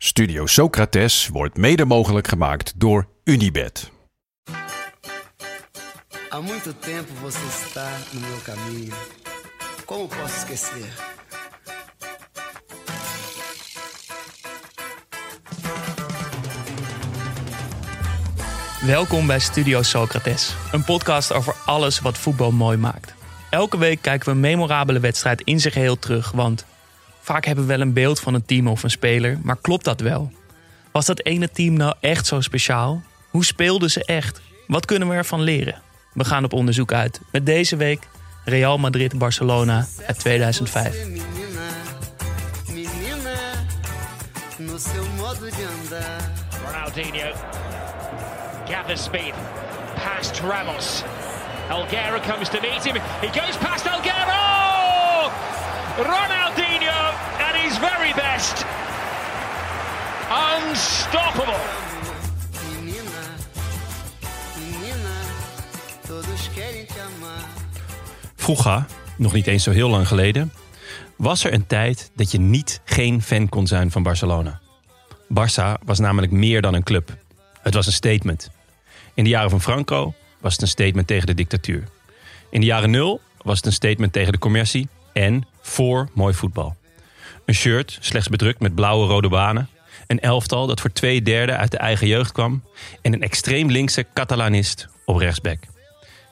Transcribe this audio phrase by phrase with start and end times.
[0.00, 3.90] Studio Socrates wordt mede mogelijk gemaakt door Unibed.
[6.28, 8.94] Há muito tempo você está no meu caminho.
[9.84, 10.94] Como posso esquecer?
[18.86, 23.14] Welkom bij Studio Socrates, een podcast over alles wat voetbal mooi maakt.
[23.50, 26.66] Elke week kijken we een memorabele wedstrijd in zijn geheel terug, want
[27.28, 30.00] vaak hebben we wel een beeld van een team of een speler, maar klopt dat
[30.00, 30.32] wel?
[30.92, 33.02] Was dat ene team nou echt zo speciaal?
[33.30, 34.40] Hoe speelden ze echt?
[34.66, 35.82] Wat kunnen we ervan leren?
[36.12, 38.08] We gaan op onderzoek uit met deze week
[38.44, 41.04] Real Madrid-Barcelona uit 2005.
[41.04, 41.22] Menina,
[42.66, 43.38] menina,
[44.58, 46.30] no seu modo de andar.
[46.64, 47.32] Ronaldinho
[48.68, 49.34] gathers speed
[49.94, 51.02] past Ramos.
[51.68, 52.96] Elguera comes to meet him.
[53.20, 54.38] He goes past Elguera.
[55.98, 57.00] Ronaldinho
[57.38, 58.64] at his very best.
[60.30, 61.60] Unstoppable.
[62.52, 63.36] Menina.
[68.36, 70.52] Vroeger, nog niet eens zo heel lang geleden,
[71.16, 74.60] was er een tijd dat je niet geen fan kon zijn van Barcelona.
[75.34, 77.16] Barça was namelijk meer dan een club.
[77.62, 78.50] Het was een statement.
[79.14, 81.88] In de jaren van Franco was het een statement tegen de dictatuur.
[82.50, 86.76] In de jaren nul was het een statement tegen de commercie en voor mooi voetbal.
[87.44, 89.68] Een shirt, slechts bedrukt met blauwe rode banen.
[90.06, 92.62] Een elftal dat voor twee derde uit de eigen jeugd kwam.
[93.02, 95.58] En een extreem linkse Catalanist op rechtsback.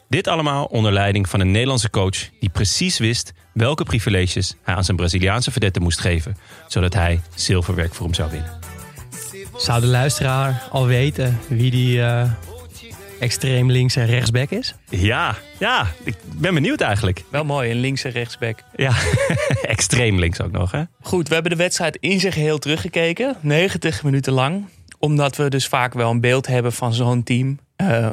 [0.09, 4.85] Dit allemaal onder leiding van een Nederlandse coach die precies wist welke privileges hij aan
[4.85, 6.37] zijn Braziliaanse verdette moest geven,
[6.67, 8.51] zodat hij zilverwerk voor hem zou winnen.
[9.57, 12.31] Zou de luisteraar al weten wie die eh,
[13.19, 14.75] extreem links en rechtsback is?
[14.89, 17.25] Ja, ja, ik ben benieuwd eigenlijk.
[17.31, 18.59] Wel mooi, een linkse rechtsback.
[18.77, 18.95] Ja,
[19.63, 20.83] extreem links ook nog, hè?
[21.01, 23.37] Goed, we hebben de wedstrijd in zijn geheel teruggekeken.
[23.41, 24.69] 90 minuten lang.
[24.99, 27.59] Omdat we dus vaak wel een beeld hebben van zo'n team.
[27.77, 28.09] Eh,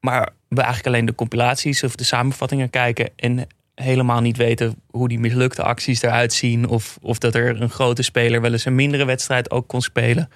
[0.00, 3.10] maar we eigenlijk alleen de compilaties of de samenvattingen kijken.
[3.16, 6.68] En helemaal niet weten hoe die mislukte acties eruit zien.
[6.68, 10.30] Of, of dat er een grote speler wel eens een mindere wedstrijd ook kon spelen.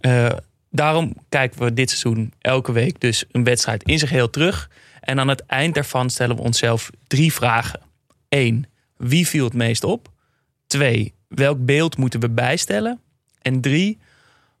[0.00, 0.26] Eh,
[0.74, 4.70] daarom kijken we dit seizoen elke week dus een wedstrijd in zich heel terug.
[5.00, 7.80] En aan het eind daarvan stellen we onszelf drie vragen.
[8.28, 10.08] Eén, wie viel het meest op?
[10.66, 13.00] Twee, welk beeld moeten we bijstellen?
[13.42, 13.98] En drie,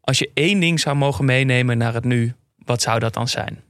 [0.00, 3.62] als je één ding zou mogen meenemen naar het nu, wat zou dat dan zijn?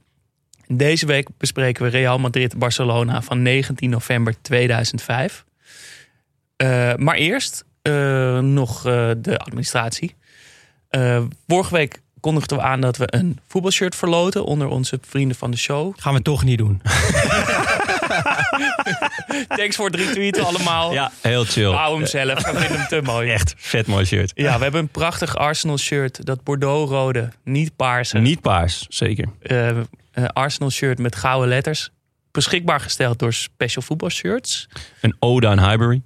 [0.67, 5.45] Deze week bespreken we Real Madrid-Barcelona van 19 november 2005.
[6.55, 10.15] Eh, maar eerst eh, nog eh, de administratie.
[11.47, 15.57] Vorige week kondigden we aan dat we een voetbalshirt verloten onder onze vrienden van de
[15.57, 15.93] show.
[16.01, 16.81] Gaan we toch niet doen.
[19.57, 20.93] Thanks voor het retweeten allemaal.
[20.93, 21.71] Ja, heel chill.
[21.71, 23.31] Hou hem zelf, we vinden hem te mooi.
[23.31, 24.31] Echt vet mooi shirt.
[24.35, 26.25] Ja, we hebben een prachtig Arsenal shirt.
[26.25, 28.17] Dat Bordeaux-rode, niet paarse.
[28.17, 29.27] Niet paars, zeker.
[29.41, 29.77] eh, eh,
[30.33, 31.89] Arsenal shirt met gouden letters.
[32.31, 34.67] Beschikbaar gesteld door Special Football Shirts.
[35.01, 36.01] Een ode aan Highbury.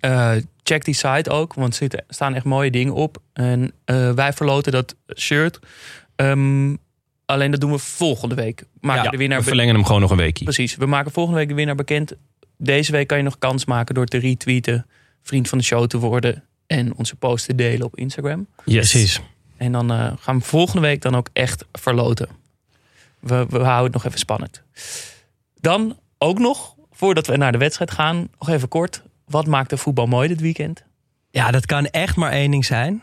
[0.00, 0.32] Eh,
[0.68, 3.18] check die site ook, want er zitten- staan echt mooie dingen op.
[3.32, 5.58] En eh, wij verloten dat shirt.
[6.16, 6.74] Ehm,
[7.26, 8.64] alleen dat doen we volgende week.
[8.80, 10.44] Maken Ja, de winnaar we verlengen hem gewoon nog een weekje.
[10.44, 12.12] Precies, we maken volgende week de winnaar bekend.
[12.56, 14.86] Deze week kan je nog kans maken door te retweeten,
[15.22, 18.46] vriend van de show te worden en onze post te delen op Instagram.
[18.64, 18.90] Yes.
[18.90, 19.20] Precies.
[19.56, 22.28] En dan eh, gaan we volgende week dan ook echt verloten.
[23.20, 24.62] We, we houden het nog even spannend.
[25.60, 29.02] Dan ook nog, voordat we naar de wedstrijd gaan, nog even kort.
[29.28, 30.84] Wat maakt de voetbal mooi dit weekend?
[31.30, 33.02] Ja, dat kan echt maar één ding zijn.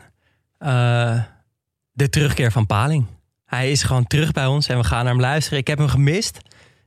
[0.57, 1.21] Eh,
[1.91, 3.05] de terugkeer van Paling.
[3.45, 5.59] Hij is gewoon terug bij ons en we gaan naar hem luisteren.
[5.59, 6.39] Ik heb hem gemist.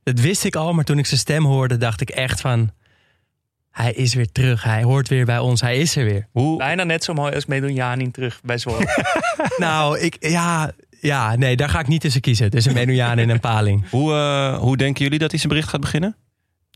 [0.02, 2.70] Dat wist ik al, maar toen ik zijn stem hoorde, dacht ik echt van...
[3.70, 4.62] Hij is weer terug.
[4.62, 5.60] Hij hoort weer bij ons.
[5.60, 6.28] Hij is er weer.
[6.32, 8.86] Hoe, Bijna net zo mooi als Medunjanin terug bij Zwolle.
[9.58, 12.50] nou, ik, ja, ja, nee, daar ga ik niet tussen kiezen.
[12.50, 13.90] Tussen Menujaan en Paling.
[13.90, 16.16] hoe, eh, hoe denken jullie dat hij zijn bericht gaat beginnen?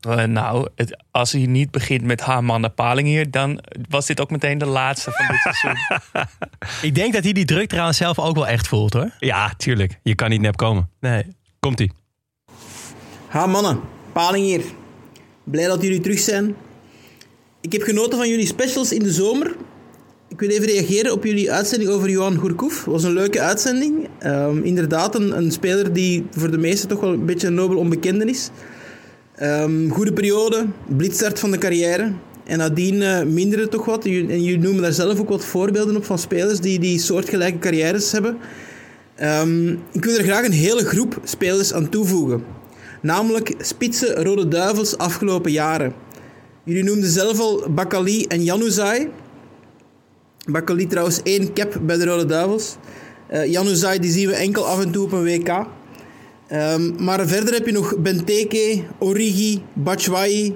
[0.09, 3.59] Eh, nou, het- als hij niet begint met Haman Paling hier, dan
[3.89, 5.81] was dit ook meteen de laatste van dit seizoen.
[6.89, 9.09] Ik denk dat hij die druk trouwens zelf ook wel echt voelt hoor.
[9.19, 9.99] Ja, tuurlijk.
[10.03, 10.89] Je kan niet nep komen.
[10.99, 11.23] Nee.
[11.59, 11.91] Komt-ie.
[13.27, 13.79] Ha mannen,
[14.13, 14.61] Paling hier.
[15.43, 16.55] Blij dat jullie terug zijn.
[17.61, 19.55] Ik heb genoten van jullie specials in de zomer.
[20.29, 22.75] ik wil even reageren op jullie uitzending over Johan Gourcouf.
[22.77, 24.07] Het was een leuke uitzending.
[24.19, 27.77] Ehm, inderdaad, een, een, speler die voor de meesten toch wel een beetje een nobel
[27.77, 28.49] onbekende is.
[29.41, 32.11] Um, goede periode, blitstart van de carrière.
[32.43, 34.05] En nadien uh, minderde toch wat.
[34.05, 38.11] En jullie noemen daar zelf ook wat voorbeelden op van spelers die, die soortgelijke carrières
[38.11, 38.37] hebben.
[39.21, 42.43] Um, ik wil er graag een hele groep spelers aan toevoegen.
[43.01, 45.93] Namelijk spitse Rode Duivels afgelopen jaren.
[46.63, 49.09] Jullie noemden zelf al Bakali en Januzaj.
[50.49, 52.75] Bakali trouwens één cap bij de Rode Duivels.
[53.31, 55.65] Uh, Januzaj die zien we enkel af en toe op een WK.
[56.51, 60.55] Um, maar verder heb je nog Benteke, Origi, Batshuayi.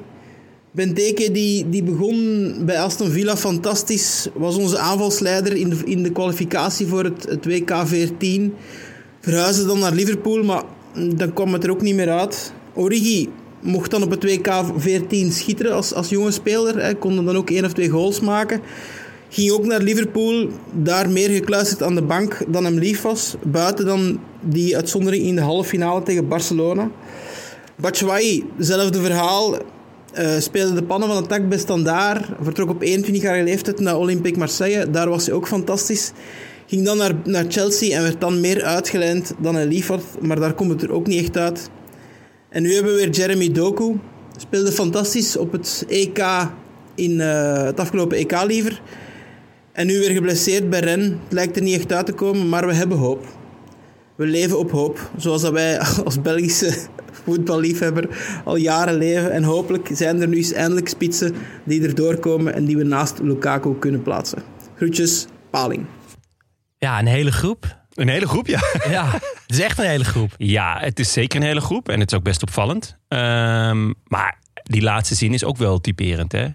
[0.72, 4.28] Benteke die, die begon bij Aston Villa fantastisch.
[4.34, 8.54] Was onze aanvalsleider in de, in de kwalificatie voor het, het WK 14.
[9.20, 10.64] Verhuisde dan naar Liverpool, maar
[11.16, 12.54] dan kwam het er ook niet meer uit.
[12.74, 13.30] Origi
[13.62, 16.76] mocht dan op het WK 14 schitteren als, als jonge speler.
[16.76, 18.62] Hij kon dan ook één of twee goals maken.
[19.30, 23.36] Ging ook naar Liverpool, daar meer gekluisterd aan de bank dan hem lief was.
[23.44, 26.92] Buiten dan die uitzondering in de halve finale tegen Barcelona.
[27.76, 29.56] Batshuayi, hetzelfde verhaal.
[30.20, 32.26] Uh, speelde de pannen van het tak bij Standaard.
[32.42, 34.90] Vertrok op 21-jarige leeftijd naar Olympique Marseille.
[34.90, 36.12] Daar was hij ook fantastisch.
[36.68, 40.04] Ging dan naar, naar Chelsea en werd dan meer uitgeleend dan hij lief had.
[40.22, 41.70] Maar daar komt het er ook niet echt uit.
[42.50, 44.00] En nu hebben we weer Jeremy Doku.
[44.38, 46.26] Speelde fantastisch op het EK
[46.96, 48.82] in uh, het afgelopen EK liever.
[49.78, 51.02] En nu weer geblesseerd bij Ren.
[51.02, 53.26] Het lijkt er niet echt uit te komen, maar we hebben hoop.
[54.16, 55.12] We leven op hoop.
[55.18, 58.10] Zoals dat wij als Belgische voetballiefhebber
[58.46, 59.32] al jaren leven.
[59.32, 63.20] En hopelijk zijn er nu eens eindelijk spitsen die er doorkomen en die we naast
[63.20, 64.44] Lukaku kunnen plaatsen.
[64.76, 65.86] Groetjes, Paling.
[66.78, 67.86] Ja, een hele groep.
[67.94, 68.60] Een hele groep, ja.
[68.90, 70.32] Ja, het is echt een hele groep.
[70.38, 71.90] Ja, het is zeker een hele groep.
[71.90, 72.98] En het is ook best opvallend.
[73.08, 76.48] Um, maar die laatste zin is ook wel typerend, hè?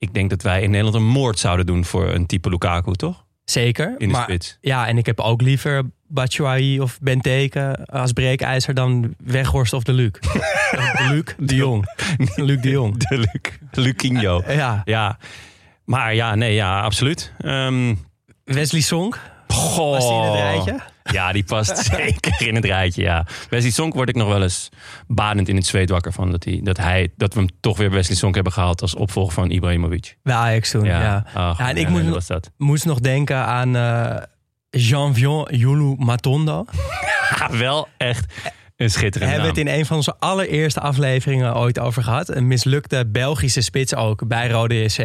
[0.00, 3.24] Ik denk dat wij in Nederland een moord zouden doen voor een type Lukaku, toch?
[3.44, 3.94] Zeker.
[3.98, 4.58] In de maar, spits.
[4.60, 9.92] Ja, en ik heb ook liever Batshuayi of Benteke als breekijzer dan Weghorst of De
[9.92, 10.10] Luc.
[10.20, 11.84] de Luc de Jong.
[12.36, 13.08] Luc de Jong.
[13.08, 13.58] De Luc.
[13.70, 14.42] Lucinho.
[14.48, 14.82] Ja.
[14.84, 15.18] ja.
[15.84, 17.32] Maar ja, nee, ja, absoluut.
[17.44, 17.98] Um,
[18.44, 19.18] Wesley Sonk.
[19.48, 19.90] Goh.
[19.90, 20.80] Was die in het rijtje?
[21.12, 23.26] Ja, die past zeker in het rijtje, ja.
[23.48, 24.68] Wesley Sonk word ik nog wel eens
[25.06, 26.30] badend in het zweet wakker van.
[26.30, 29.32] Dat, hij, dat, hij, dat we hem toch weer Wesley Sonk hebben gehaald als opvolger
[29.32, 30.16] van Ibrahimovic.
[30.22, 31.02] Bij Ajax toen, ja.
[31.02, 31.24] ja.
[31.34, 32.50] Ach, ja en ik moest, was dat.
[32.56, 34.16] moest nog denken aan uh,
[34.70, 36.64] Jean-Vion Yulu Matondo.
[37.50, 38.34] wel echt
[38.76, 42.28] een schitterende We hebben het in een van onze allereerste afleveringen ooit over gehad.
[42.28, 44.98] Een mislukte Belgische spits ook bij Rode JC.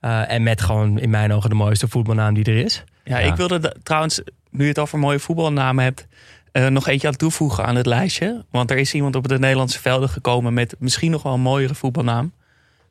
[0.00, 2.84] Uh, en met gewoon in mijn ogen de mooiste voetbalnaam die er is.
[3.10, 4.20] Ja, ik wilde trouwens,
[4.50, 6.06] nu je het over mooie voetbalnamen hebt,
[6.52, 8.44] uh, nog eentje aan toevoegen aan het lijstje.
[8.50, 11.74] Want er is iemand op de Nederlandse velden gekomen met misschien nog wel een mooiere
[11.74, 12.32] voetbalnaam.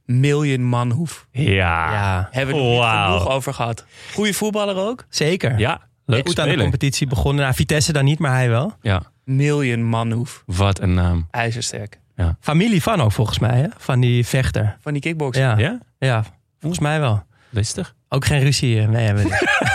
[0.06, 1.28] Million Manhoef.
[1.32, 1.46] Ja.
[1.92, 2.28] ja.
[2.32, 2.84] Hebben we er wow.
[2.84, 3.86] niet genoeg over gehad.
[4.14, 5.06] Goeie voetballer ook.
[5.10, 5.60] Zeker.
[5.60, 6.50] Ja, leuk Goed spelen.
[6.50, 7.44] aan de competitie begonnen.
[7.44, 8.74] Nou, Vitesse dan niet, maar hij wel.
[8.82, 9.02] Ja.
[9.24, 10.44] Million Manhoef.
[10.46, 11.28] Wat een naam.
[11.32, 12.00] IJzersterk.
[12.16, 12.38] Ja.
[12.40, 13.68] Familie van ook volgens mij, hè?
[13.78, 14.78] Van die vechter.
[14.82, 15.44] Van die kickboxer.
[15.44, 15.58] Ja.
[15.58, 15.80] Ja?
[16.00, 16.24] Ja,
[16.60, 17.24] volgens mij wel.
[17.50, 17.96] Listig.
[18.10, 18.88] Ook geen ruzie.
[18.88, 19.30] Nee, hebben we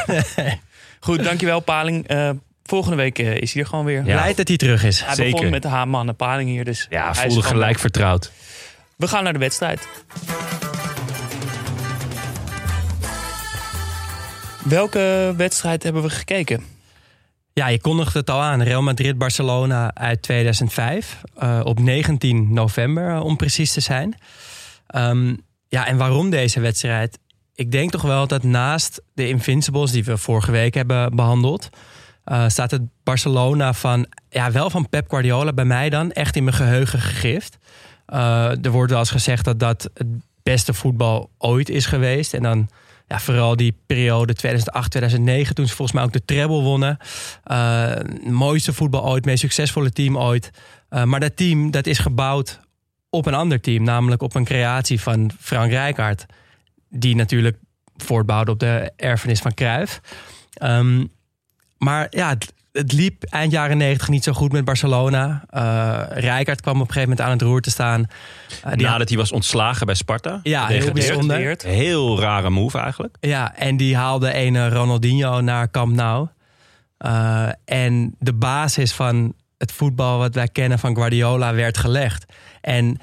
[0.07, 0.59] niet.
[1.01, 2.11] Goed, dankjewel Paling.
[2.13, 2.31] Uh,
[2.63, 4.05] volgende week uh, is hij er gewoon weer.
[4.05, 4.17] Ja.
[4.17, 5.05] Blij dat hij terug is.
[5.05, 5.33] Hij Zeker.
[5.33, 6.65] begon met de H-mannen Paling hier.
[6.65, 8.33] Dus Ja, voelde gelijk vertrouwd.
[8.97, 9.89] We gaan naar de wedstrijd.
[14.65, 16.65] Welke wedstrijd hebben we gekeken?
[17.53, 18.63] Ja, je kondigde het al aan.
[18.63, 21.21] Real Madrid-Barcelona uit 2005.
[21.43, 24.19] Uh, op 19 november, om precies te zijn.
[24.97, 27.19] Um, ja, en waarom deze wedstrijd?
[27.55, 31.69] Ik denk toch wel dat naast de Invincibles die we vorige week hebben behandeld,
[32.27, 36.45] uh, staat het Barcelona van, ja, wel van Pep Guardiola bij mij dan echt in
[36.45, 37.59] mijn geheugen gegrift.
[38.09, 40.07] Uh, er wordt wel eens gezegd dat dat het
[40.43, 42.35] beste voetbal ooit is geweest.
[42.35, 42.69] En dan
[43.07, 46.99] ja, vooral die periode 2008-2009, toen ze volgens mij ook de treble wonnen.
[47.47, 47.93] Uh,
[48.25, 50.51] mooiste voetbal ooit, meest succesvolle team ooit.
[51.05, 52.61] maar dat team dat is gebouwd
[53.11, 56.27] op een ander team, namelijk op een creatie van Frank Rijkaard.
[56.97, 57.57] Die natuurlijk
[57.97, 60.01] voortbouwde op de erfenis van Cruijff.
[60.63, 61.13] Um,
[61.79, 65.45] maar ja, het, het, liep eind jaren negentig niet zo goed met Barcelona.
[65.51, 68.01] Uh, Rijkaard kwam op een gegeven moment aan het roer te staan.
[68.01, 69.09] Uh, die Nadat had...
[69.09, 70.41] hij was ontslagen bij Sparta.
[70.43, 71.57] Ja, heel bijzonder.
[71.65, 73.17] Heel rare move eigenlijk.
[73.21, 76.29] Ja, en die haalde een Ronaldinho naar Camp Nou.
[76.99, 82.33] Uh, en de basis van het voetbal wat wij kennen van Guardiola werd gelegd.
[82.61, 82.99] En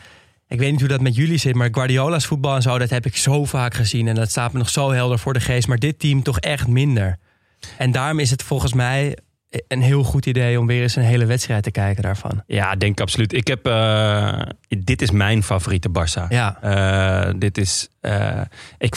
[0.51, 3.05] ik weet niet hoe dat met jullie zit, maar Guardiola's voetbal en zo, dat heb
[3.05, 4.07] ik zo vaak gezien.
[4.07, 5.67] En dat staat me nog zo helder voor de geest.
[5.67, 7.17] Maar dit team toch echt minder.
[7.77, 9.17] En daarom is het volgens mij
[9.67, 12.43] een heel goed idee om weer eens een hele wedstrijd te kijken daarvan.
[12.47, 13.33] Ja, denk ik absoluut.
[13.33, 16.27] Ik heb, uh, dit is mijn favoriete Barça.
[16.29, 16.57] Ja.
[17.27, 18.41] Uh, dit is, uh,
[18.77, 18.95] ik,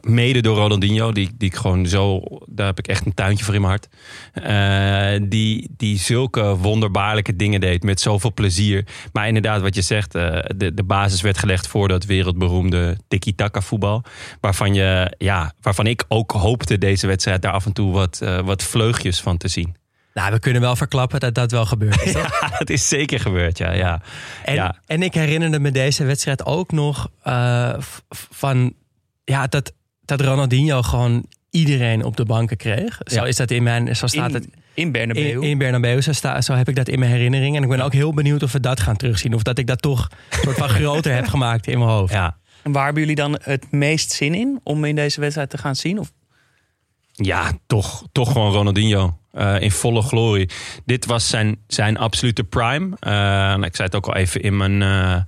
[0.00, 3.54] mede door Ronaldinho, die, die ik gewoon zo, daar heb ik echt een tuintje voor
[3.54, 3.88] in mijn hart.
[4.32, 8.86] Eh, die, die zulke wonderbaarlijke dingen deed met zoveel plezier.
[9.12, 13.60] Maar inderdaad, wat je zegt, eh, de, de basis werd gelegd voor dat wereldberoemde tiki-taka
[13.60, 14.02] voetbal.
[14.40, 18.40] Waarvan, je, ja, waarvan ik ook hoopte deze wedstrijd daar af en toe wat, eh,
[18.40, 19.76] wat vleugjes van te zien.
[20.14, 22.02] Nou, we kunnen wel verklappen dat dat wel gebeurt.
[22.02, 22.40] is, toch?
[22.40, 23.72] Ja, dat is zeker gebeurd, ja.
[23.72, 24.02] ja.
[24.44, 24.76] En, ja.
[24.86, 27.74] en ik herinnerde me deze wedstrijd ook nog eh,
[28.10, 28.74] van
[29.24, 29.72] ja, dat,
[30.04, 32.98] dat Ronaldinho gewoon iedereen op de banken kreeg.
[33.04, 33.26] Zo Ja.
[33.26, 35.22] is dat in mijn, zo staat het In, Bernabeu.
[35.22, 36.00] in, in Bernabeu.
[36.00, 37.56] Zo, sta, zo heb ik dat in mijn herinnering.
[37.56, 39.34] En ik ben ook heel benieuwd of we dat gaan terugzien.
[39.34, 40.08] Of dat ik dat toch
[40.42, 42.12] soort van groter heb gemaakt in mijn hoofd.
[42.12, 42.36] ja.
[42.62, 45.76] En waar hebben jullie dan het meest zin in om in deze wedstrijd te gaan
[45.76, 45.98] zien?
[45.98, 46.12] Of
[47.12, 49.16] Ja, toch, toch gewoon Ronaldinho.
[49.32, 50.48] eh, in volle glorie.
[50.84, 52.96] Dit was zijn, zijn absolute prime.
[53.00, 55.20] Eh, en ik zei het ook al even in mijn, eh,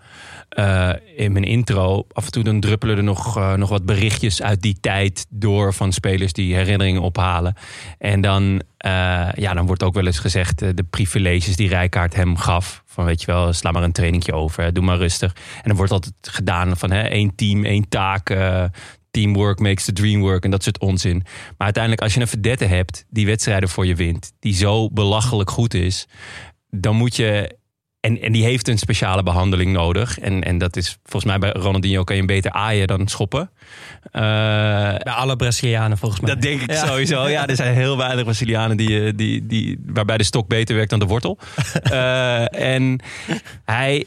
[0.54, 2.06] eh, in mijn intro.
[2.12, 5.74] Af en toe dan druppelen er nog, eh, nog wat berichtjes uit die tijd door
[5.74, 7.54] van spelers die herinneringen ophalen.
[7.98, 12.36] En dan, eh, ja, dan wordt ook wel eens gezegd de privileges die Rijkaard hem
[12.36, 12.82] gaf.
[12.86, 15.32] Van weet je wel, sla maar een trainingje over, doe maar rustig.
[15.32, 18.36] En dan wordt altijd gedaan van hè, één team, één taak.
[19.10, 21.22] teamwork makes the dream work en dat soort onzin.
[21.24, 25.50] Maar uiteindelijk, als je een verdette hebt die wedstrijden voor je wint, die zo belachelijk
[25.50, 26.06] goed is,
[26.70, 27.62] dan moet je.
[28.04, 30.18] En, en die heeft een speciale behandeling nodig.
[30.18, 33.50] En, en dat is volgens mij bij Ronaldinho kan je hem beter aaien dan schoppen.
[34.10, 34.20] Eh,
[35.02, 36.30] Bij alle Brazilianen volgens mij.
[36.34, 36.86] dat denk ik Ja.
[36.86, 37.28] sowieso.
[37.28, 40.90] Ja, er zijn heel weinig Brazilianen die, eh, die, die, waarbij de stok beter werkt
[40.90, 41.38] dan de wortel.
[41.82, 43.00] Eh, en
[43.64, 44.04] hij.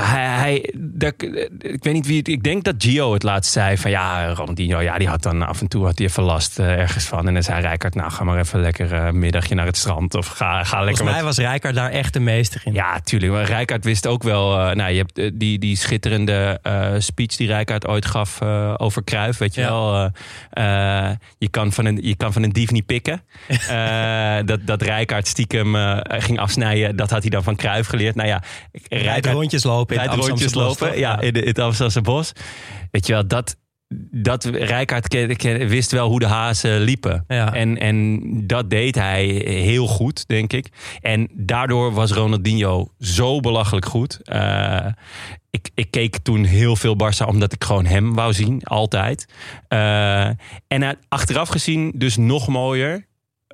[0.00, 1.14] Ja, hij, hij dat,
[1.58, 2.28] ik weet niet wie het.
[2.28, 5.60] Ik denk dat Gio het laatst zei van ja, Ronaldinho, ja, die had dan af
[5.60, 7.26] en toe had hij even last eh, ergens van.
[7.28, 10.26] En dan zei Rijkaard, nou, ga maar even lekker eh, middagje naar het strand of
[10.26, 10.86] ga, ga lekker.
[10.86, 12.72] Volgens mij wat- was Rijkaard daar echt de meester in.
[12.72, 13.32] ja, tuurlijk.
[13.32, 14.58] Maar Rijkaard wist ook wel.
[14.60, 16.60] eh, nou, je hebt die, die schitterende
[16.98, 18.42] speech die Rijkaard ooit gaf
[18.76, 19.38] over Kruif.
[19.38, 19.68] Weet je Ja.
[19.68, 20.10] wel.
[21.38, 23.22] je, kan van een, je kan van een dief niet pikken.
[24.44, 25.74] Dat, dat Rijkaard stiekem
[26.08, 26.96] ging afsnijden.
[26.96, 28.14] Dat had hij dan van Kruif geleerd.
[28.14, 28.42] Nou ja,
[28.88, 30.88] Rijdt rondjes lopen in het rondjes Amsterdamse bos, lopen.
[30.88, 30.98] toch?
[31.00, 32.32] Ja, in, het Amsterdamse bos.
[32.90, 33.56] Weet je wel, dat.
[34.10, 37.24] Dat Rijkaard ken- ken- wist wel hoe de hazen liepen.
[37.28, 37.54] Ja.
[37.54, 40.68] En, en dat deed hij heel goed, denk ik.
[41.00, 44.20] En daardoor was Ronaldinho zo belachelijk goed.
[44.22, 44.86] Eh,
[45.50, 49.26] ik, ik keek toen heel veel Barça omdat ik gewoon hem wou zien, altijd.
[49.68, 50.28] Eh,
[50.66, 53.06] en achteraf gezien dus nog mooier.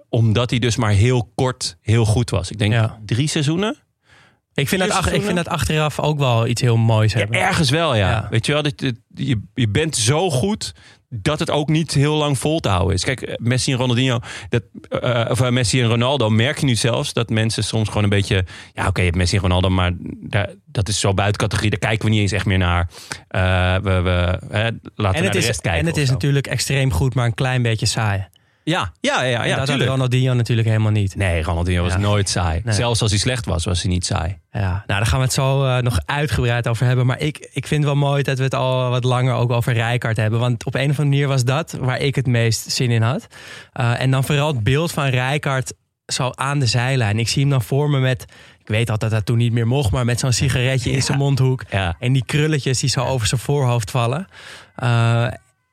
[0.08, 2.50] Omdat hij dus maar heel kort heel goed was.
[2.50, 2.98] Ik denk Ja.
[3.04, 3.76] drie seizoenen.
[4.54, 7.40] Ik vind, dat ach- ik vind dat achteraf ook wel iets heel moois Ja, hebben.
[7.40, 8.10] ergens wel, ja.
[8.10, 8.26] Ja.
[8.30, 10.72] Weet je wel, dat, dat- je, je bent zo goed
[11.14, 13.04] dat het ook niet heel lang vol te houden is.
[13.04, 14.18] Kijk, eh, Messi en Ronaldinho,
[14.48, 18.02] dat, eh, of eh, Messi en Ronaldo, merk je nu zelfs dat mensen soms gewoon
[18.02, 18.44] een beetje,
[18.74, 21.70] ja, oké, je hebt Messi en Ronaldo, maar daar, dat is zo buiten categorie.
[21.70, 22.88] Daar kijken we niet eens echt meer naar.
[23.28, 25.80] Eh, we, we, hè, laten we en naar het de is, rest kijken.
[25.80, 26.12] en het of is zo.
[26.12, 28.26] natuurlijk extreem goed, maar een klein beetje saai.
[28.64, 29.80] Ja, ja, ja, en ja, dat had.
[29.80, 31.16] Ronaldinho natuurlijk helemaal niet.
[31.16, 31.98] Nee, Ronaldinho was Ja.
[31.98, 32.60] nooit saai.
[32.64, 32.74] Nee.
[32.74, 34.38] Zelfs als hij slecht was, was hij niet saai.
[34.52, 37.06] Ja, nou, daar gaan we het zo eh, nog uitgebreid over hebben.
[37.06, 39.72] Maar ik, ik vind het wel mooi dat we het al wat langer ook over
[39.72, 40.40] Rijkaard hebben.
[40.40, 43.26] Want op een of andere manier was dat waar ik het meest zin in had.
[43.72, 45.72] Eh, en dan vooral het beeld van Rijkaard
[46.06, 47.18] zo aan de zijlijn.
[47.18, 48.24] Ik zie hem dan voor me met...
[48.60, 51.18] Ik weet al dat dat toen niet meer mocht, maar met zo'n sigaretje in zijn
[51.18, 51.64] mondhoek.
[51.70, 51.96] Ja.
[51.98, 54.26] En die krulletjes die zo over zijn voorhoofd vallen.
[54.76, 55.26] Eh,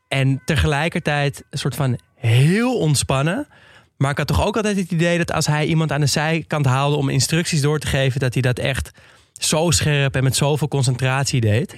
[0.08, 3.48] en tegelijkertijd een soort van heel ontspannen.
[3.98, 6.66] Maar ik had toch ook altijd het idee dat als hij iemand aan de zijkant
[6.66, 8.92] haalde om instructies door te geven, dat hij dat echt
[9.34, 11.76] zo scherp en met zoveel concentratie deed.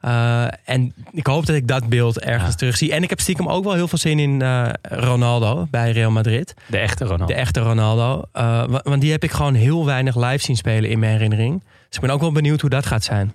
[0.00, 2.56] Eh, en ik hoop dat ik dat beeld ergens Ja.
[2.56, 2.92] terugzie.
[2.92, 6.54] En ik heb stiekem ook wel heel veel zin in eh, Ronaldo bij Real Madrid.
[6.66, 7.26] De echte Ronaldo.
[7.26, 8.22] De echte Ronaldo.
[8.32, 11.62] Eh, wa- want die heb ik gewoon heel weinig live zien spelen in mijn herinnering.
[11.88, 13.34] Dus ik ben ook wel benieuwd hoe dat gaat zijn.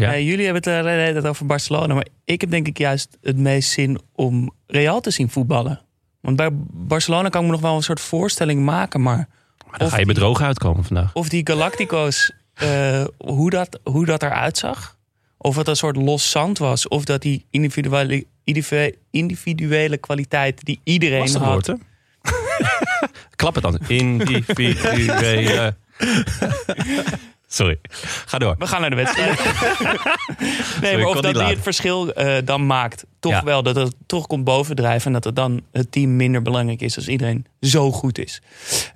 [0.00, 0.18] Ja.
[0.18, 1.94] Jullie hebben het eh, tijd over Barcelona.
[1.94, 5.80] Maar ik heb denk ik juist het meest zin om Real te zien voetballen.
[6.20, 9.02] Want bij Barcelona kan ik me nog wel een soort voorstelling maken.
[9.02, 9.28] Maar
[9.70, 11.14] Maar dan ga je die- bedrogen uitkomen vandaag.
[11.14, 14.96] of die Galactico's, eh, hoe, dat, hoe dat eruit zag.
[15.38, 16.88] Of het een soort los zand was.
[16.88, 21.50] Of dat die individuele, individu- individuele kwaliteit die iedereen Was dat had.
[21.52, 21.74] woord, hè?
[23.36, 23.78] Klap het dan.
[23.86, 25.76] Individuele.
[27.56, 27.78] Sorry.
[28.26, 28.54] Ga door.
[28.58, 29.40] We gaan naar de wedstrijd.
[30.80, 31.54] nee, maar of dat die laten.
[31.54, 33.04] het verschil eh, dan maakt.
[33.20, 33.44] Toch Ja.
[33.44, 35.06] wel, dat het toch komt bovendrijven.
[35.06, 38.42] En dat het dan het team minder belangrijk is als iedereen zo goed is.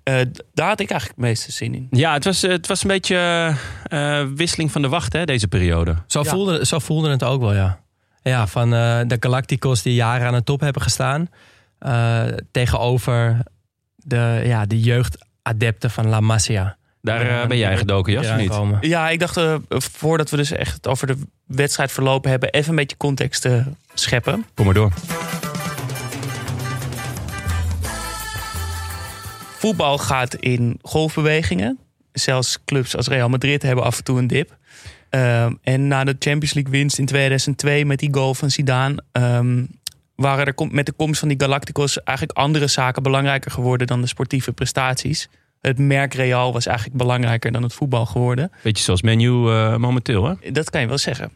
[0.03, 1.87] Eh, d- daar had ik eigenlijk het meeste zin in.
[1.91, 5.95] Ja, het was, het was een beetje eh, wisseling van de wacht, hè, deze periode.
[6.07, 6.31] Zo, Ja.
[6.31, 7.81] voelde, zo voelde het ook wel, ja.
[8.23, 11.29] Ja, van eh, de Galacticos die jaren aan de top hebben gestaan.
[11.79, 13.39] eh, tegenover
[13.97, 16.77] de, ja, de jeugdadepten van La Masia.
[17.03, 18.51] Daar Ja, eh, ben jij gedoken, Jas, niet?
[18.51, 18.79] komen.
[18.81, 21.17] Ja, ik dacht, eh, voordat we dus echt het over de
[21.47, 23.63] wedstrijd verlopen hebben, even een beetje context te
[23.95, 24.45] scheppen.
[24.55, 24.93] Kom maar door.
[29.59, 31.79] Voetbal gaat in golfbewegingen.
[32.13, 34.57] Zelfs clubs als Real Madrid hebben af en toe een dip.
[35.11, 39.03] Ehm, en na de Champions League winst in 2002 met die goal van Zidane...
[39.13, 39.65] ehm,
[40.15, 44.07] waren er met de komst van die Galacticos eigenlijk andere zaken belangrijker geworden dan de
[44.07, 45.29] sportieve prestaties.
[45.61, 48.53] Het merk Real was eigenlijk belangrijker dan het voetbal geworden.
[48.63, 50.53] Beetje zoals menu eh, momenteel, hè?
[50.53, 51.33] Dat kan je wel zeggen.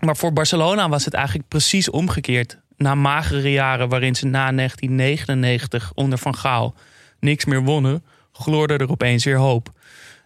[0.00, 2.58] Maar voor Barcelona was het eigenlijk precies omgekeerd.
[2.76, 6.74] Na magere jaren waarin ze na 1999 onder Van Gaal
[7.20, 9.72] niks meer wonnen, gloorde er opeens weer hoop.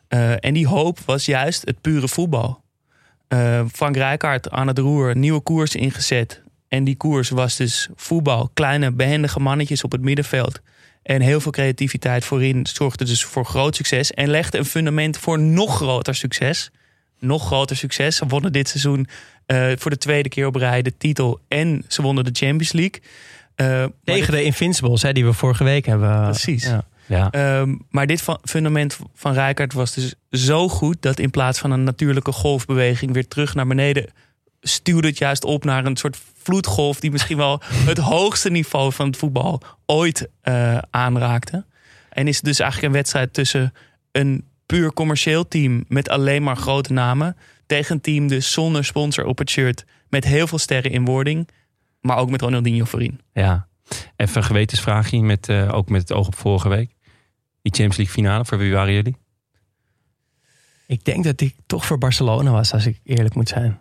[0.09, 2.63] Eh, en die hoop was juist het pure voetbal.
[3.29, 6.43] Eh, Frank Rijkaard aan het roer, nieuwe koers ingezet.
[6.69, 8.51] En die koers was dus voetbal.
[8.55, 10.61] Kleine, behendige mannetjes op het middenveld.
[11.11, 14.11] En heel veel creativiteit voorin zorgde dus voor groot succes.
[14.11, 16.71] En legde een fundament voor nog groter succes.
[17.19, 18.17] Nog groter succes.
[18.17, 19.07] Ze wonnen dit seizoen
[19.47, 21.41] eh, voor de tweede keer op rij de titel.
[21.49, 23.01] En ze wonnen de Champions League.
[23.55, 26.23] Eh, Tegen de Invincibles, hè, die we vorige week hebben.
[26.23, 26.65] Precies.
[26.65, 26.85] Ja.
[27.07, 27.31] Ja.
[27.31, 31.85] Ehm, maar dit fundament van Rijkaard was dus zo goed dat in plaats van een
[31.85, 34.07] natuurlijke golfbeweging weer terug naar beneden
[34.61, 39.07] stuwde het juist op naar een soort vloedgolf die misschien wel het hoogste niveau van
[39.07, 41.65] het voetbal ooit eh, aanraakte.
[42.09, 43.73] En is het dus eigenlijk een wedstrijd tussen
[44.13, 47.37] een puur commercieel team met alleen maar grote namen
[47.67, 51.49] tegen een team dus zonder sponsor op het shirt met heel veel sterren in wording,
[52.01, 53.21] maar ook met Ronaldinho voorin.
[53.33, 53.69] ja.
[54.17, 56.95] Even een gewetensvraagje, met, eh, ook met het oog op vorige week.
[57.63, 59.17] Die Champions League finale, voor wie waren jullie?
[60.87, 63.81] Ik denk dat ik toch voor Barcelona was, als ik eerlijk moet zijn.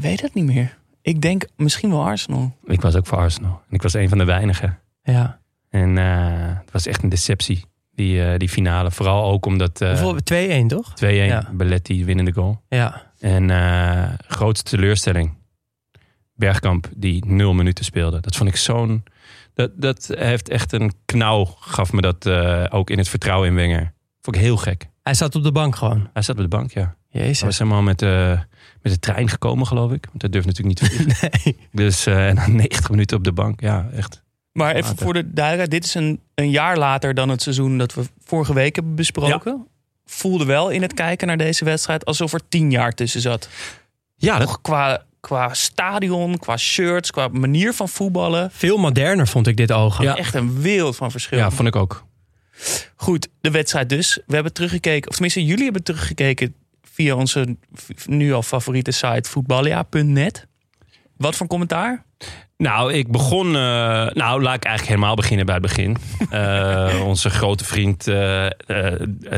[0.00, 0.76] Weet het niet meer.
[1.02, 2.56] Ik denk misschien wel Arsenal.
[2.64, 3.62] Ik was ook voor Arsenal.
[3.68, 4.78] En ik was een van de weinigen.
[5.02, 5.40] Ja.
[5.68, 7.64] En eh, het was echt een deceptie,
[7.94, 8.90] die, eh, die finale.
[8.90, 10.64] Vooral ook omdat eh, 2-1, Hoeveel?
[10.64, 10.92] 2-1, toch?
[10.96, 11.48] Ja.
[11.52, 12.62] Belletti winnende goal.
[12.68, 13.02] Ja.
[13.18, 15.36] En eh, grootste teleurstelling.
[16.34, 18.20] Bergkamp die nul minuten speelde.
[18.20, 19.04] Dat vond ik zo'n...
[19.54, 23.54] Dat, dat heeft echt een knauw, gaf me dat eh, ook in het vertrouwen in
[23.54, 23.92] Wenger.
[24.20, 24.88] Vond ik heel gek.
[25.02, 26.08] Hij zat op de bank gewoon.
[26.12, 26.96] Hij zat op de bank, ja.
[27.10, 27.40] Hij Jezus.
[27.42, 28.40] was helemaal met, eh,
[28.82, 30.04] met de trein gekomen, geloof ik.
[30.06, 31.30] Want dat durft natuurlijk niet te vliegen.
[31.44, 31.56] Nee.
[31.72, 33.60] Dus eh, en dan 90 minuten op de bank.
[33.60, 34.22] Ja, echt.
[34.52, 35.04] Maar even Later.
[35.04, 38.54] voor de duidelijkheid, dit is een, een jaar later dan het seizoen dat we vorige
[38.54, 39.66] week hebben besproken.
[40.04, 43.48] Voelde wel in het kijken naar deze wedstrijd alsof er tien jaar tussen zat.
[44.16, 48.50] Ja, dat, qua, qua stadion, qua shirts, qua manier van voetballen.
[48.52, 50.04] Veel moderner vond ik dit ogen.
[50.04, 50.16] Ja.
[50.16, 51.38] Echt een wereld van verschil.
[51.38, 52.06] ja, vond ik ook.
[52.96, 54.20] Goed, de wedstrijd dus.
[54.26, 56.54] We hebben teruggekeken, of tenminste jullie hebben teruggekeken
[56.92, 57.56] via onze
[58.06, 60.46] nu al favoriete site voetballia.net.
[61.16, 62.04] Wat voor commentaar?
[62.58, 63.46] Nou, ik begon.
[63.46, 65.96] eh, nou, laat ik eigenlijk helemaal beginnen bij het begin.
[66.28, 68.46] Eh, onze grote vriend eh,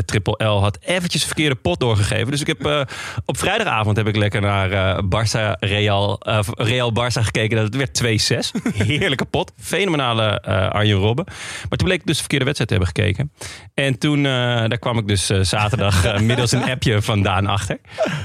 [0.05, 2.31] Triple L had eventjes een verkeerde pot doorgegeven.
[2.31, 2.89] Dus ik heb
[3.25, 6.21] op vrijdagavond heb ik lekker naar Barça Real,
[6.57, 7.57] Real Barça gekeken.
[7.57, 8.63] Dat het werd 2-6.
[8.87, 9.53] Heerlijke pot.
[9.57, 11.25] Fenomenale Arjen Robben.
[11.69, 13.33] Maar toen bleek ik dus de verkeerde wedstrijd te hebben gekeken.
[13.75, 17.79] En toen daar kwam ik dus zaterdag middels een appje vandaan achter.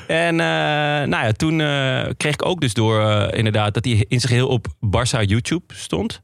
[0.07, 1.57] En nou ja, toen
[2.17, 3.01] kreeg ik ook dus door
[3.33, 6.21] inderdaad dat hij in zijn geheel op Barça YouTube stond.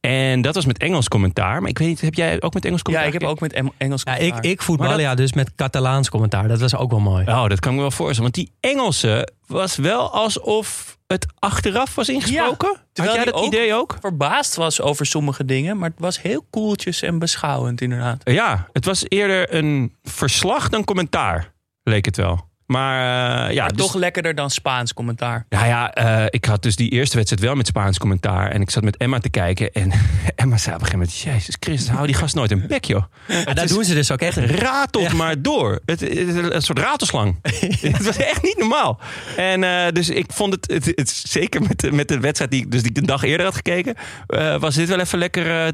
[0.00, 1.60] En dat was met Engels commentaar.
[1.60, 3.14] Maar ik weet niet, heb jij ook met Engels Ja, commentaar?
[3.14, 4.50] ik heb ook met Engels Ja, ik, commentaar.
[4.50, 6.48] ik voetbal ja dus met Catalaans commentaar.
[6.48, 7.26] Dat was ook wel mooi.
[7.26, 8.32] Oh, dat kan ik me wel voorstellen.
[8.32, 12.68] Want die Engelse was wel alsof het achteraf was ingesproken.
[12.68, 13.96] Had terwijl jij die dat ook- idee ook?
[14.00, 18.20] verbaasd was over sommige dingen, maar het was heel koeltjes en beschouwend inderdaad.
[18.30, 22.48] Ja, het was eerder een verslag dan commentaar, leek het wel.
[22.66, 25.46] Maar eh, ja, maar dus- toch lekkerder dan Spaans commentaar.
[25.48, 28.50] Nou ja, eh, ik had dus die eerste wedstrijd wel met Spaans commentaar.
[28.50, 29.72] En ik zat met Emma te kijken.
[29.72, 29.92] En
[30.36, 31.18] Emma zei op een gegeven moment...
[31.18, 33.02] Jezus Christus, hou die gast nooit een bek, joh.
[33.46, 34.36] Ja, dat doen ze dus ook echt.
[34.36, 35.80] ratelt maar door.
[35.84, 36.10] Het, het-
[36.52, 37.38] een soort ratelslang.
[37.80, 39.00] het was echt niet normaal.
[39.36, 42.60] En eh, dus ik vond het, het, het- zeker met, de- met de wedstrijd die,
[42.62, 43.94] ik- dus die ik de dag eerder had gekeken...
[44.26, 45.68] eh, was dit wel even lekker eh,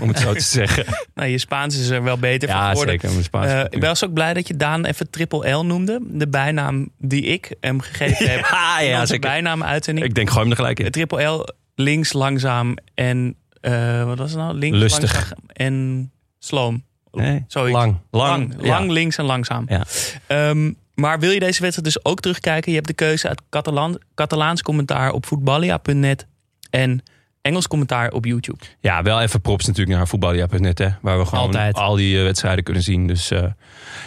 [0.00, 0.84] Om het zo te zeggen.
[1.14, 2.92] Nou, je Spaans is er wel beter Ja, geworden.
[2.94, 3.10] zeker.
[3.10, 5.98] Mijn Spaans Eh, ik was ook blij dat je Daan even Triple L noemde.
[6.02, 8.44] De bijnaam die ik hem gegeven heb.
[8.52, 9.30] Ja, ja, zeker.
[9.30, 10.06] bijnaam uitzending.
[10.06, 10.90] Ik denk, gooi hem er gelijk in.
[10.90, 13.34] Triple L, links, langzaam en...
[13.60, 14.54] eh, wat was het nou?
[14.54, 15.12] Links, Lustig.
[15.12, 16.84] langzaam en sloom.
[17.12, 17.44] Nee.
[17.48, 17.72] Lang.
[17.72, 18.92] Lang, Lang, lang, ja.
[18.92, 19.64] links en langzaam.
[19.68, 19.84] Ja.
[20.26, 22.70] Ehm, maar wil je deze wedstrijd dus ook terugkijken?
[22.70, 26.26] Je hebt de keuze uit Catalan, Catalaans commentaar op voetballia.net
[26.70, 27.02] en
[27.44, 28.64] Engels commentaar op YouTube.
[28.80, 30.88] Ja, wel even props natuurlijk naar voetballia.net, hè.
[31.00, 31.74] Waar we gewoon Altijd.
[31.74, 33.06] al die eh, wedstrijden kunnen zien.
[33.06, 33.42] Dus eh,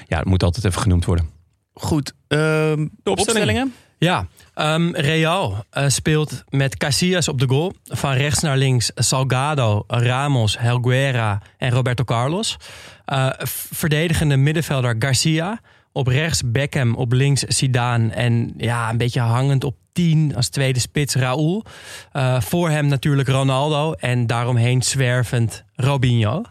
[0.07, 1.29] ja, dat moet altijd even genoemd worden.
[1.73, 3.73] Goed, ehm, de opstellingen.
[3.97, 7.73] Ja, ehm, Real eh, speelt met Casillas op de goal.
[7.83, 12.57] Van rechts naar links Salgado, Ramos, Helguera en Roberto Carlos.
[13.05, 13.29] Eh,
[13.71, 15.59] verdedigende middenvelder Garcia.
[15.91, 18.13] Op rechts Beckham, op links Zidane.
[18.13, 21.63] En ja, een beetje hangend op 10 als tweede spits Raúl.
[22.11, 23.93] Eh, voor hem natuurlijk Ronaldo.
[23.93, 26.43] En daaromheen zwervend Robinho.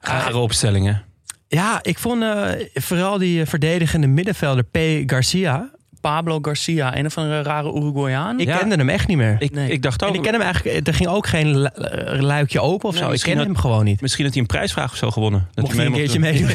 [0.00, 1.02] Rare opstellingen.
[1.48, 4.78] Ja, ik vond eh, vooral die eh, verdedigende middenvelder P.
[5.10, 5.70] Garcia.
[6.06, 8.40] Pablo Garcia, een of andere rare Uruguayaan.
[8.40, 8.56] Ik Ja.
[8.56, 9.36] kende hem echt niet meer.
[9.38, 9.70] Ik, Nee.
[9.70, 12.60] ik dacht ook, en ik ken hem eigenlijk, er ging ook geen lu- eh, luikje
[12.60, 13.10] open of Nee, zo.
[13.10, 14.00] Ik ken had- hem gewoon niet.
[14.00, 15.48] misschien dat hij een prijsvraag of zo gewonnen.
[15.54, 16.46] Dat Mocht hij een mee keertje meedoen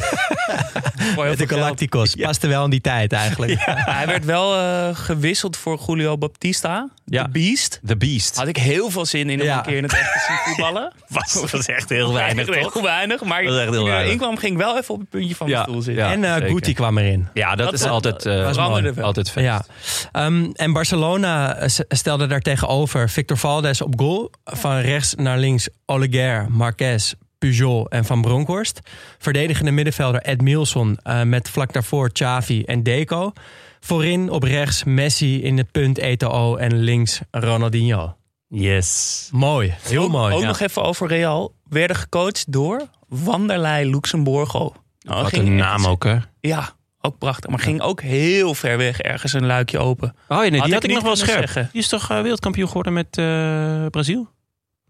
[1.14, 1.48] heel met de.
[1.48, 2.14] Galacticos.
[2.14, 3.54] Paste wel in die tijd eigenlijk.
[3.98, 7.22] Hij werd wel eh, gewisseld voor Julio Baptista, Ja.
[7.22, 7.80] de Beast.
[7.86, 8.36] The Beast.
[8.36, 9.56] Had ik heel veel zin in om Ja.
[9.56, 10.92] een keer in het echt te zien voetballen.
[11.08, 12.72] Was, dat is echt heel weinig, toch?
[12.72, 13.22] heel weinig.
[13.24, 14.06] Maar Dat is echt heel toen hij weinig.
[14.06, 16.04] erin kwam, ging wel even op het puntje van mijn Ja, stoel zitten.
[16.04, 16.12] ja.
[16.12, 16.48] en eh zeker.
[16.48, 17.28] Guti kwam erin.
[17.34, 19.41] Ja, dat, Dat is was- altijd, eh, was altijd vet.
[19.42, 19.64] Ja.
[20.12, 24.30] Ehm, en Barcelona eh, stelde daar tegenover Victor Valdes op goal.
[24.44, 28.80] Van rechts naar links Oleguer, Marquez, Pujol en Van Bronckhorst.
[29.18, 33.32] Verdedigende middenvelder Ed Milson eh, met vlak daarvoor Xavi en Deco.
[33.80, 38.14] Voorin op rechts Messi in het punt Eto'o en links Ronaldinho.
[38.48, 39.28] Yes.
[39.32, 40.34] Mooi, heel ook, mooi.
[40.34, 40.46] Ook Ja.
[40.46, 41.54] nog even over Real.
[41.68, 44.72] Werden gecoacht door Wanderlei Luxemburgo.
[45.00, 46.16] Nou, Wat een naam ook, hè?
[46.40, 46.72] Ja,
[47.02, 47.50] ook prachtig.
[47.50, 50.08] Maar ging ook heel ver weg ergens een luikje open.
[50.08, 51.38] Oh ja, nee, die Had ik ik nog niet wel scherp.
[51.38, 51.68] zeggen.
[51.72, 54.28] Die is toch eh, wereldkampioen geworden met eh, Brazil?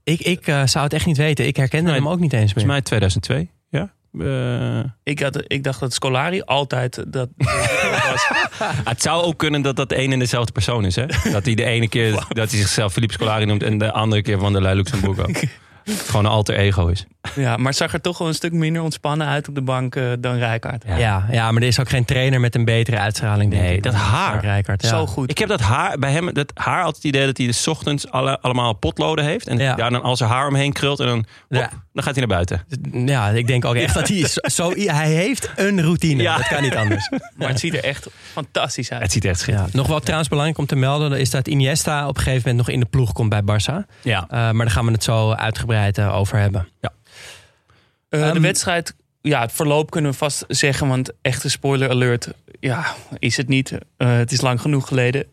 [0.04, 1.46] Ik, ik eh, zou het echt niet weten.
[1.46, 2.64] Ik herkende Nee, hem ook niet eens meer.
[2.64, 3.50] Volgens mij 2002.
[3.70, 3.92] Ja.
[5.02, 8.28] Ik, had, ik dacht dat Scolari altijd dat was.
[8.84, 11.06] het zou ook kunnen dat dat één en dezelfde persoon is, hè?
[11.32, 14.38] Dat hij de ene keer dat hij zichzelf Philippe Scolari noemt en de andere keer
[14.38, 15.24] van der Leyen Luxemburgo.
[15.84, 17.06] Gewoon een alter ego is.
[17.34, 19.96] Ja, maar het zag er toch wel een stuk minder ontspannen uit op de bank
[19.96, 20.84] eh, dan Rijkaard.
[20.86, 21.26] Ja.
[21.30, 23.50] Ja, maar er is ook geen trainer met een betere uitstraling.
[23.50, 24.40] denk Nee, ik, dat haar.
[24.40, 24.82] Rijkaard.
[24.82, 24.88] Ja.
[24.88, 25.30] Zo goed.
[25.30, 27.66] Ik heb dat haar bij hem, dat haar altijd het idee dat hij de 's
[27.66, 29.46] ochtends alle, allemaal potloden heeft.
[29.46, 29.74] En Ja.
[29.74, 31.68] daar dan al zijn haar omheen krult en dan, hop, Ja.
[31.92, 32.64] dan gaat hij naar buiten.
[33.08, 36.22] Ja, ik denk ook echt dat hij zo, zo- Hij heeft een routine.
[36.22, 36.36] Ja.
[36.36, 37.08] Dat kan niet anders.
[37.36, 39.02] Maar het ziet er echt fantastisch uit.
[39.02, 39.44] Het ziet er echt Ja.
[39.44, 42.66] schitterend Nog wel trouwens belangrijk om te melden is dat Iniesta op een gegeven moment
[42.66, 43.86] nog in de ploeg komt bij Barça.
[44.02, 44.22] Ja.
[44.28, 46.68] Eh, maar daar gaan we het zo uitgebreid eh, over hebben.
[48.12, 52.28] Eh, de Ehm, wedstrijd, ja, het verloop kunnen we vast zeggen, want echte spoiler alert,
[52.60, 53.72] ja, is het niet.
[53.96, 55.26] Eh, het is lang genoeg geleden.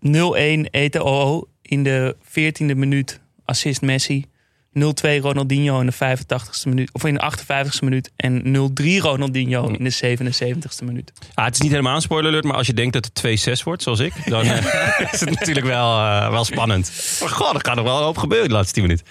[0.00, 4.24] 0-1 Eto'o in de 14e minuut, assist Messi.
[4.72, 8.10] 0-2 Ronaldinho in de 85ste minuut, of in de 58ste minuut.
[8.16, 11.12] En 0-3 Ronaldinho in de 77ste minuut.
[11.34, 13.62] Ah, het is niet helemaal een spoiler alert, maar als je denkt dat het 2-6
[13.62, 15.96] wordt, zoals ik, dan eh, is het natuurlijk wel,
[16.30, 16.92] wel spannend.
[17.20, 19.06] Maar god, er kan nog wel een hoop gebeuren de laatste 10 minuten.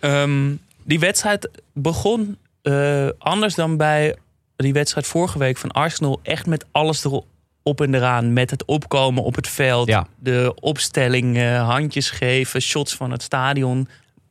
[0.00, 4.16] Ehm, die wedstrijd begon eh, anders dan bij
[4.56, 6.20] die wedstrijd vorige week van Arsenal.
[6.22, 8.32] Echt met alles erop en eraan.
[8.32, 9.88] Met het opkomen op het veld.
[9.88, 10.06] Ja.
[10.18, 13.88] De opstelling, eh, handjes geven, shots van het stadion.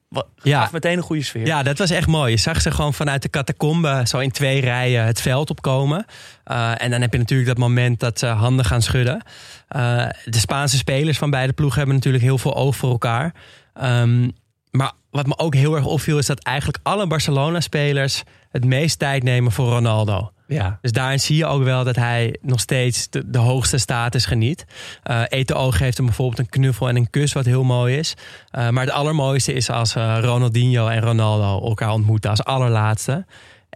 [0.10, 0.70] Wat, Ja.
[0.72, 1.46] meteen een goede sfeer.
[1.46, 2.32] Ja, dat was echt mooi.
[2.32, 6.06] Je zag ze gewoon vanuit de catacombe zo in twee rijen het veld opkomen.
[6.44, 9.24] Eh, en dan heb je natuurlijk dat moment dat ze handen gaan schudden.
[9.68, 13.34] Eh, de Spaanse spelers van beide ploegen hebben natuurlijk heel veel oog voor elkaar.
[13.74, 14.30] Ehm,
[14.76, 19.24] maar wat me ook heel erg opviel is dat eigenlijk alle Barcelona-spelers het meest tijd
[19.24, 20.32] nemen voor Ronaldo.
[20.48, 20.80] Ja.
[20.82, 24.66] Dus daarin zie je ook wel dat hij nog steeds de, de hoogste status geniet.
[25.04, 28.14] Eh Eto'o geeft hem bijvoorbeeld een knuffel en een kus, wat heel mooi is.
[28.52, 33.26] Eh, maar het allermooiste is als eh, Ronaldinho en Ronaldo elkaar ontmoeten als allerlaatste.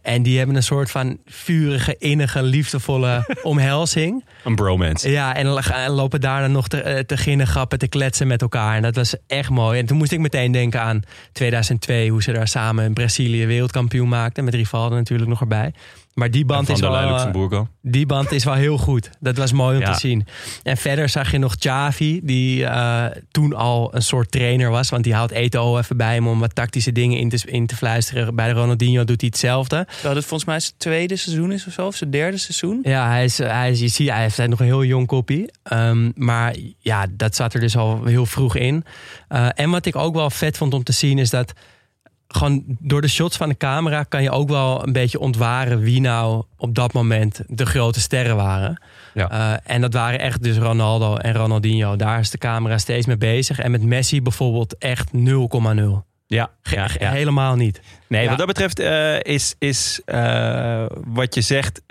[0.01, 4.25] En die hebben een soort van vurige, innige, liefdevolle omhelzing.
[4.43, 5.11] Een bromance.
[5.11, 5.47] Ja, en
[5.89, 8.75] lopen daarna nog te, eh, te ginnen, grappen, te kletsen met elkaar.
[8.75, 9.79] En dat was echt mooi.
[9.79, 14.09] En toen moest ik meteen denken aan 2002, hoe ze daar samen in Brazilië wereldkampioen
[14.09, 14.43] maakten.
[14.43, 15.73] Met Rivaldo natuurlijk nog erbij.
[16.13, 16.95] Maar die band is wel...
[16.97, 19.09] Eh, die band is wel heel goed.
[19.19, 19.91] Dat was mooi om Ja.
[19.93, 20.25] te zien.
[20.63, 24.89] En verder zag je nog Xavi, die eh, toen al een soort trainer was.
[24.89, 27.75] Want die houdt Eto'o even bij hem om wat tactische dingen in te, in te
[27.75, 28.35] fluisteren.
[28.35, 29.87] Bij de Ronaldinho doet hij hetzelfde.
[30.01, 31.85] Dat het volgens mij zijn tweede seizoen is of zo.
[31.87, 32.79] Of zijn derde seizoen.
[32.83, 35.51] Ja, hij is, hij is, je ziet, hij heeft nog een heel jong koppie.
[35.63, 38.83] Ehm, maar ja, dat zat er dus al heel vroeg in.
[39.27, 41.53] Eh, en wat ik ook wel vet vond om te zien is dat...
[42.33, 46.01] Gewoon door de shots van de camera kan je ook wel een beetje ontwaren wie
[46.01, 48.81] nou op dat moment de grote sterren waren.
[49.13, 49.29] Ja.
[49.31, 51.95] Eh, en dat waren echt dus Ronaldo en Ronaldinho.
[51.95, 53.59] Daar is de camera steeds mee bezig.
[53.59, 56.05] En met Messi bijvoorbeeld echt 0,0.
[56.27, 56.87] Ja, ja.
[56.99, 57.81] Helemaal niet.
[58.07, 58.29] Nee, Ja.
[58.29, 61.81] wat dat betreft eh, is, is eh, wat je zegt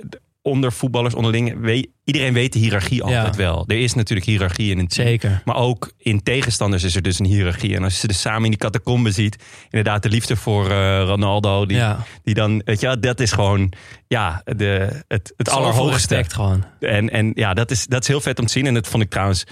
[0.42, 1.60] onder voetballers onderling.
[1.60, 3.64] Weet, iedereen weet de hiërarchie altijd wel.
[3.66, 5.06] Er is natuurlijk hiërarchie in een team.
[5.08, 5.42] Zeker.
[5.44, 7.74] Maar ook in tegenstanders is er dus een hiërarchie.
[7.76, 11.02] En als je ze dus samen in die catacombe ziet, inderdaad de liefde voor eh,
[11.02, 12.04] Ronaldo, die, Ja.
[12.22, 13.72] die dan, weet je, dat is gewoon
[14.06, 15.92] ja, de, het, het allerhoogste.
[16.14, 16.64] respect gewoon.
[16.80, 18.66] En, en ja, dat is, dat is heel vet om te zien.
[18.66, 19.44] En dat vond ik trouwens,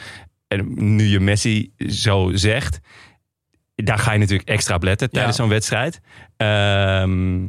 [0.49, 2.79] en nu je Messi zo zegt,
[3.75, 5.43] daar ga je natuurlijk extra op letten tijdens Ja.
[5.43, 6.01] zo'n wedstrijd.
[6.37, 7.47] Ehm,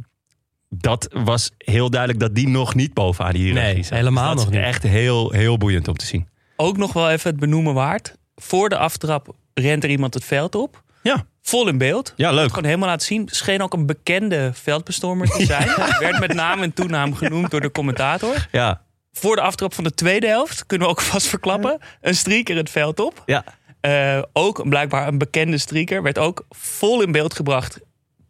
[0.70, 3.98] dat was heel duidelijk dat die nog niet bovenaan die hiërarchie Nee, zat.
[3.98, 4.74] helemaal Dus dat nog is niet.
[4.76, 6.28] Echt heel, heel boeiend om te zien.
[6.56, 8.16] Ook nog wel even het benoemen waard.
[8.36, 10.84] Voor de aftrap rent er iemand het veld op.
[11.04, 12.14] Ja, Vol in beeld.
[12.16, 12.50] ja leuk.
[12.50, 13.28] Gewoon helemaal laten zien.
[13.32, 15.68] Scheen ook een bekende veldbestormer te zijn.
[16.00, 18.48] Werd met naam en toenaam genoemd door de commentator.
[18.52, 21.78] Ja, Voor de aftrap van de tweede helft, kunnen we ook vast verklappen.
[22.02, 23.24] Een streaker het veld op.
[23.26, 23.44] ja.
[23.82, 26.04] Eh, ook blijkbaar een bekende streaker.
[26.04, 27.80] Werd ook vol in beeld gebracht.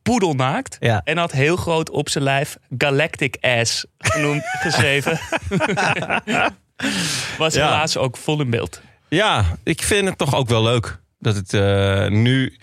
[0.07, 0.77] Poedelnaakt.
[0.79, 1.01] Ja.
[1.03, 5.19] En had heel groot op zijn lijf Galactic Ass genoemd, geschreven.
[7.37, 7.65] Was Ja.
[7.65, 8.81] helaas ook vol in beeld.
[9.07, 10.99] Ja, ik vind het toch ook wel leuk.
[11.19, 12.57] Dat het eh, nu...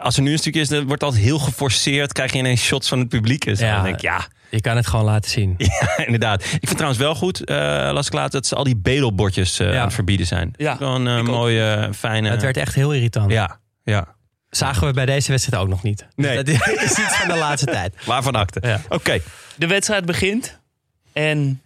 [0.00, 2.12] Als er nu een stukje is, dan wordt altijd heel geforceerd.
[2.12, 3.44] Krijg je ineens shots van het publiek.
[3.44, 3.74] Dus Ja.
[3.74, 5.54] dan denk ik, ja, Je kan het gewoon laten zien.
[5.80, 6.42] ja, inderdaad.
[6.44, 7.56] Ik vind trouwens wel goed, eh
[7.92, 9.78] las ik dat ze al die bedelbordjes eh, Ja.
[9.78, 10.50] aan het verbieden zijn.
[10.56, 11.34] Ja, Gewoon een ik ook.
[11.34, 12.30] mooie, fijne...
[12.30, 13.30] Het werd echt heel irritant.
[13.30, 14.13] Ja, ja.
[14.56, 15.98] Zagen we bij deze wedstrijd ook nog niet.
[15.98, 16.36] Dus Nee.
[16.36, 16.54] Dat is
[17.04, 18.04] iets van de laatste tijd.
[18.04, 18.58] Waarvan akte.
[18.62, 18.80] Ja.
[18.88, 19.18] Oké.
[19.56, 20.58] De wedstrijd begint.
[21.12, 21.62] En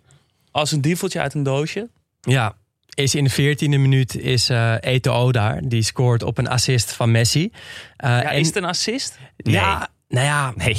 [0.51, 1.89] als een dieveltje uit een doosje.
[2.21, 2.55] Ja,
[2.95, 5.61] is in de 14e minuut is eh Eto'o daar.
[5.63, 7.53] Die scoort op een assist van Messi.
[7.97, 9.19] Eh, Ja, en- is het een assist?
[9.37, 10.77] Ja, nou ja, Nee,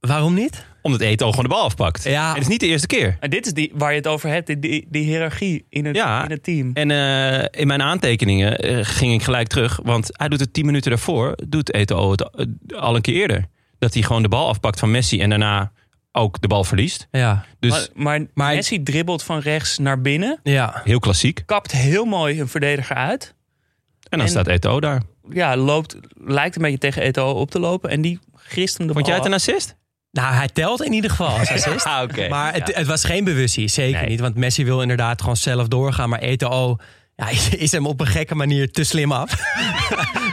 [0.00, 0.64] waarom niet?
[0.82, 2.04] Omdat Eto'o gewoon de bal afpakt.
[2.04, 2.28] Ja.
[2.28, 3.16] En het is niet de eerste keer.
[3.20, 4.46] En dit is die, waar je het over hebt.
[4.46, 6.24] Die, die, die hiërarchie in het, Ja.
[6.24, 6.70] in het team.
[6.74, 9.80] En eh, in mijn aantekeningen eh, ging ik gelijk terug.
[9.82, 11.34] Want hij doet het tien minuten daarvoor.
[11.48, 13.46] Doet Eto'o het eh, al een keer eerder.
[13.78, 15.20] Dat hij gewoon de bal afpakt van Messi.
[15.20, 15.72] En daarna
[16.12, 17.08] ook de bal verliest.
[17.10, 20.40] Ja, Dus maar, maar, Maar- Messi dribbelt van rechts naar binnen.
[20.42, 20.80] ja.
[20.84, 21.42] heel klassiek.
[21.46, 23.34] Kapt heel mooi een verdediger uit.
[24.08, 25.02] En dan En- staat Eto'o daar.
[25.30, 27.90] Ja, loopt, lijkt een beetje tegen Eto'o op te lopen.
[27.90, 29.48] En die grist hem de Vond jij bal het een af.
[29.48, 29.76] assist?
[30.12, 31.86] Nou, hij telt in ieder geval als assist.
[31.92, 32.28] Ah.
[32.30, 32.74] Maar het, Ja.
[32.78, 34.08] het was geen bewustie, zeker Nee.
[34.10, 34.20] niet.
[34.20, 36.08] Want Messi wil inderdaad gewoon zelf doorgaan.
[36.08, 36.76] Maar Eto'o
[37.16, 37.28] ja,
[37.66, 39.34] is hem op een gekke manier te slim af.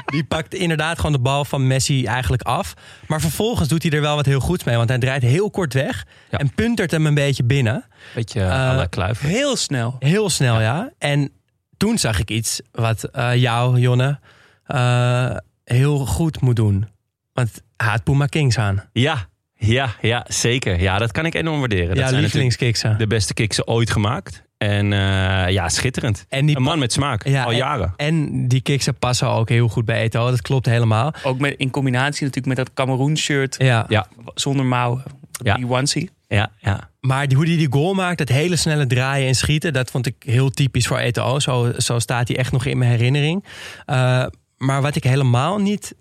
[0.05, 2.73] Die pakt inderdaad gewoon de bal van Messi eigenlijk af.
[3.07, 4.75] Maar vervolgens doet hij er wel wat heel goeds mee.
[4.77, 6.05] Want hij draait heel kort weg.
[6.29, 6.37] Ja.
[6.37, 7.85] En puntert hem een beetje binnen.
[8.15, 9.31] Beetje Eh, uh, à la Kluivert.
[9.31, 9.95] Heel snel.
[9.99, 10.89] Heel snel, ja.
[10.97, 11.31] En
[11.77, 14.19] toen zag ik iets wat eh, jou, Jonne,
[14.65, 16.87] eh, heel goed moet doen.
[17.33, 18.83] Want hij had Puma Kings aan.
[18.93, 19.27] Ja,
[19.61, 20.81] ja, ja, zeker.
[20.81, 21.87] Ja, dat kan ik enorm waarderen.
[21.87, 22.97] Dat ja, zijn natuurlijk lievelingskiksen.
[22.97, 24.43] de beste kiksen ooit gemaakt.
[24.57, 26.25] En eh, ja, schitterend.
[26.29, 27.93] En die Een man met smaak, Ja, al en- jaren.
[27.97, 30.29] En die kiksen passen ook heel goed bij Eto'o.
[30.29, 31.13] Dat klopt helemaal.
[31.23, 33.85] Ook met, in combinatie natuurlijk met dat Cameroen shirt Ja.
[33.87, 35.01] Ja, zonder mouw.
[35.43, 35.55] Ja.
[35.55, 36.09] Die onesie.
[36.27, 36.89] ja, ja.
[36.99, 39.73] Maar die- hoe hij die goal maakt, dat hele snelle draaien en schieten...
[39.73, 41.39] dat vond ik heel typisch voor Eto'o.
[41.39, 43.43] Zo, zo staat hij echt nog in mijn herinnering.
[43.85, 44.25] Eh,
[44.57, 45.95] maar wat ik helemaal niet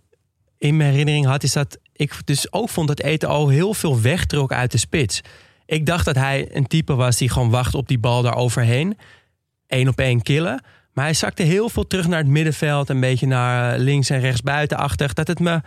[0.59, 1.43] in mijn herinnering had...
[1.43, 5.21] is dat ik dus ook vond dat Eto'o heel veel wegtrok uit de spits.
[5.67, 8.99] Ik dacht dat hij een type was die gewoon wacht op die bal daar overheen.
[9.67, 10.63] Eén op één killen.
[10.93, 12.89] Maar hij zakte heel veel terug naar het middenveld.
[12.89, 15.13] Een beetje naar links en rechts buitenachtig.
[15.13, 15.61] Dat het me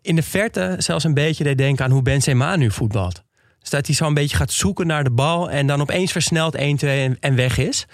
[0.00, 3.22] in de verte zelfs een beetje deed denken aan hoe Benzema nu voetbalt.
[3.60, 6.56] Dus dat hij zo een beetje gaat zoeken naar de bal en dan opeens versnelt
[6.56, 7.86] 1-2 en, en weg is.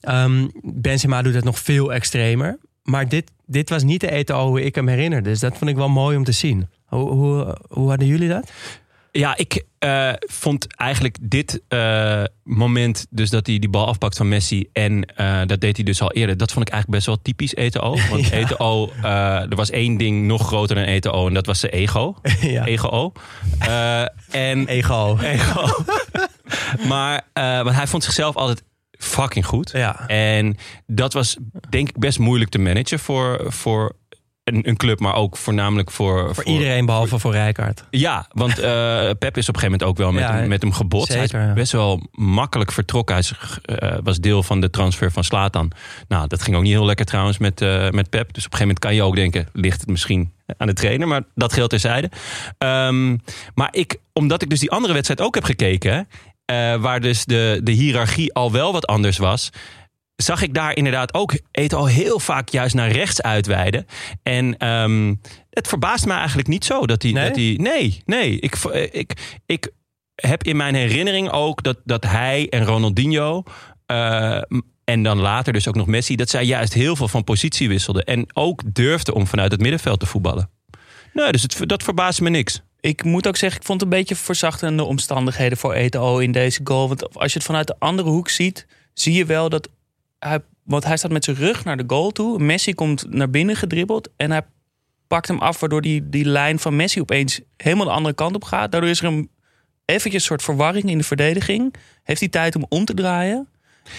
[0.00, 2.58] Ehm, Benzema doet het nog veel extremer.
[2.82, 5.22] Maar dit, dit was niet de Eto'o hoe ik hem herinner.
[5.22, 6.68] Dus dat vond ik wel mooi om te zien.
[6.86, 8.50] Hoe, hoe, hoe hadden jullie dat?
[9.12, 14.28] Ja, ik eh, vond eigenlijk dit eh, moment, dus dat hij die bal afpakt van
[14.28, 14.68] Messi.
[14.72, 16.36] En eh, dat deed hij dus al eerder.
[16.36, 17.96] Dat vond ik eigenlijk best wel typisch Eto'o.
[18.10, 18.56] Want Ja.
[19.02, 21.26] Eh, er was één ding nog groter dan Eto'o.
[21.26, 22.16] En dat was zijn ego.
[22.40, 22.64] ja.
[22.66, 23.12] Ego.
[24.30, 25.18] En Ego.
[25.18, 25.84] ego.
[26.88, 28.62] maar want hij vond zichzelf altijd
[29.02, 29.70] fucking goed.
[29.70, 30.06] Ja.
[30.06, 31.36] En dat was
[31.68, 33.96] denk ik best moeilijk te managen voor, voor
[34.44, 36.34] een, een club, maar ook voornamelijk voor...
[36.34, 37.84] Voor iedereen behalve voor Rijkaard.
[37.90, 40.62] Ja, want eh, Pep is op een gegeven moment ook wel met, Ja, hem, met
[40.62, 41.14] hem gebotst.
[41.14, 43.14] Hij zeker, is best wel makkelijk vertrokken.
[43.14, 45.70] Hij is, eh, was deel van de transfer van Slatan.
[46.08, 48.32] Nou, dat ging ook niet heel lekker trouwens met, eh, met Pep.
[48.32, 51.08] Dus op een gegeven moment kan je ook denken, ligt het misschien aan de trainer.
[51.08, 52.10] Maar dat geldt terzijde.
[52.58, 53.16] Ehm,
[53.54, 56.08] maar ik, omdat ik dus die andere wedstrijd ook heb gekeken...
[56.44, 59.50] eh, waar dus de, de hiërarchie al wel wat anders was
[60.22, 63.86] zag ik daar inderdaad ook eten al heel vaak juist naar rechts uitweiden.
[64.22, 65.14] En ehm,
[65.50, 67.12] het verbaast me eigenlijk niet zo dat hij.
[67.12, 67.26] Nee?
[67.26, 68.40] Dat hij nee, nee.
[68.40, 68.54] Ik,
[68.92, 69.70] ik, ik
[70.14, 73.42] heb in mijn herinnering ook dat, dat hij en Ronaldinho.
[73.86, 74.42] eh,
[74.84, 76.16] en dan later dus ook nog Messi.
[76.16, 78.04] Dat zij juist heel veel van positie wisselden.
[78.04, 80.50] En ook durfden om vanuit het middenveld te voetballen.
[81.12, 82.62] Nee, dus het, dat verbaast me niks.
[82.82, 86.60] Ik moet ook zeggen, ik vond het een beetje verzachtende omstandigheden voor Eto'o in deze
[86.64, 86.88] goal.
[86.88, 89.68] Want als je het vanuit de andere hoek ziet, zie je wel dat
[90.18, 92.38] hij, want hij staat met zijn rug naar de goal toe.
[92.38, 94.42] Messi komt naar binnen gedribbeld en hij
[95.06, 98.44] pakt hem af, waardoor die, die lijn van Messi opeens helemaal de andere kant op
[98.44, 98.72] gaat.
[98.72, 99.30] Daardoor is er een
[99.84, 101.74] eventjes een soort verwarring in de verdediging.
[102.02, 103.48] Heeft hij tijd om om te draaien.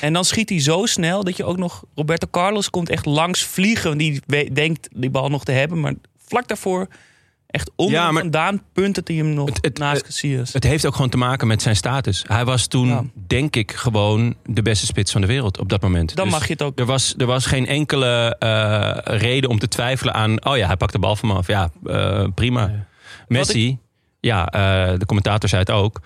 [0.01, 1.83] En dan schiet hij zo snel dat je ook nog...
[1.95, 3.97] Roberto Carlos komt echt langs vliegen.
[3.97, 4.21] Die
[4.53, 5.79] denkt die bal nog te hebben.
[5.79, 6.87] Maar vlak daarvoor
[7.53, 10.53] Echt onder Ja, hem maar- vandaan puntert hij hem nog Het- het- naast het- Casillas.
[10.53, 12.23] Het heeft ook gewoon te maken met zijn status.
[12.27, 13.03] Hij was toen, Ja.
[13.27, 16.15] denk ik, gewoon de beste spits van de wereld op dat moment.
[16.15, 16.79] Dan Dus mag je het ook.
[16.79, 20.45] Er was, er was geen enkele eh, reden om te twijfelen aan...
[20.45, 21.47] oh ja, hij pakt de bal van me af.
[21.47, 22.85] Ja, eh, prima.
[23.27, 23.77] Messi,
[24.19, 25.99] ja, eh, de commentator zei het ook...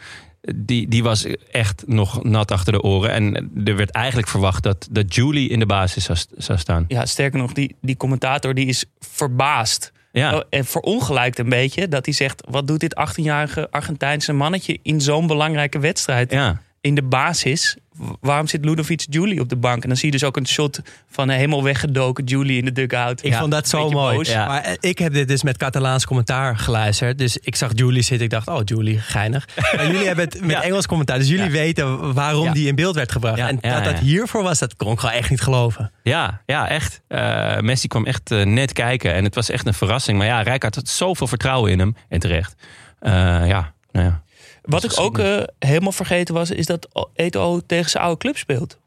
[0.55, 3.12] Die, die was echt nog nat achter de oren.
[3.12, 6.86] En er werd eigenlijk verwacht dat, dat Julie in de basis zou, zou staan.
[6.88, 9.91] Ja, sterker nog, die, die commentator die is verbaasd.
[10.17, 11.88] Ja, Oh, En verongelijkt een beetje.
[11.88, 16.32] Dat hij zegt, wat doet dit 18-jarige Argentijnse mannetje in zo'n belangrijke wedstrijd?
[16.32, 16.62] ja.
[16.81, 17.75] In de basis.
[18.21, 19.81] Waarom zit Ludovic Julie op de bank?
[19.83, 22.71] En dan zie je dus ook een shot van een helemaal weggedoken Julie in de
[22.71, 23.23] dugout.
[23.23, 24.29] Ik vond dat zo mooi.
[24.29, 24.47] Ja.
[24.47, 27.17] Maar eh, ik heb dit dus met Catalaans commentaar geluisterd.
[27.17, 28.25] Dus ik zag Julie zitten.
[28.25, 29.47] Ik dacht, oh, Julie, geinig.
[29.75, 30.61] Maar jullie hebben het met Ja.
[30.63, 31.17] Engels commentaar.
[31.17, 31.51] Dus jullie Ja.
[31.51, 32.51] weten waarom Ja.
[32.53, 33.37] die in beeld werd gebracht.
[33.37, 35.91] Ja, En ja, dat dat hiervoor was, dat kon ik gewoon echt niet geloven.
[36.03, 37.01] Ja, ja, echt.
[37.07, 40.17] Eh, Messi kwam echt eh, net kijken en het was echt een verrassing.
[40.17, 42.55] Maar ja, Rijkaard had zoveel vertrouwen in hem en terecht.
[42.99, 43.11] Eh,
[43.47, 44.21] ja, nou ja.
[44.67, 48.77] Wat ik ook eh, helemaal vergeten was, is dat Eto'o tegen zijn oude club speelt.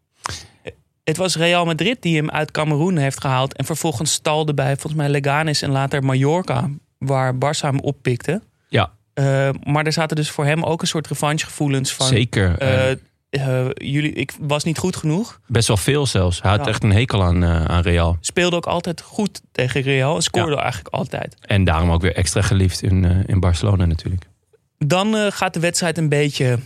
[1.05, 3.57] Het was Real Madrid die hem uit Cameroen heeft gehaald.
[3.57, 6.71] En vervolgens stalde bij volgens mij Leganes en later Mallorca.
[6.99, 8.41] Waar Barça hem oppikte.
[8.69, 12.07] Ja, Eh, maar er zaten dus voor hem ook een soort revanchegevoelens van...
[12.07, 12.59] zeker.
[12.59, 15.41] eh, jullie, ik was niet goed genoeg.
[15.47, 16.43] best wel veel zelfs.
[16.43, 16.67] Hij had Ja.
[16.67, 18.17] echt een hekel aan, aan Real.
[18.21, 20.17] Speelde ook altijd goed tegen Real.
[20.17, 21.37] En scoorde eigenlijk altijd.
[21.41, 24.29] En daarom ook weer extra geliefd in, in Barcelona natuurlijk.
[24.87, 26.59] Dan eh, gaat de wedstrijd een beetje.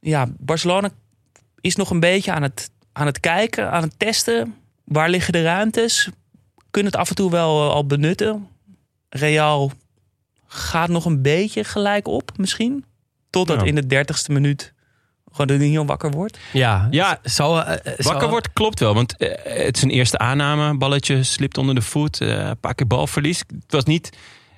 [0.00, 0.90] Ja, Barcelona
[1.60, 4.54] is nog een beetje aan het, aan het kijken, aan het testen.
[4.84, 6.08] Waar liggen de ruimtes?
[6.70, 8.48] Kunnen het af en toe wel eh, al benutten.
[9.08, 9.72] Real
[10.46, 12.84] gaat nog een beetje gelijk op, misschien.
[13.30, 13.66] Totdat Ja.
[13.66, 14.72] in de dertigste minuut
[15.32, 16.38] Ronaldinho wakker wordt.
[16.52, 20.76] Ja, Ja, zo, eh, zo- Wakker wordt klopt wel, want het is een eerste aanname.
[20.78, 23.38] Balletje slipt onder de voet, eh, een paar keer balverlies.
[23.38, 24.10] Het was niet...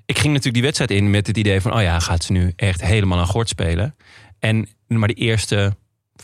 [0.06, 1.74] Ik ging natuurlijk die wedstrijd in met het idee van...
[1.74, 3.96] oh ja, gaat ze nu echt helemaal aan gort spelen.
[4.38, 5.76] En, maar de eerste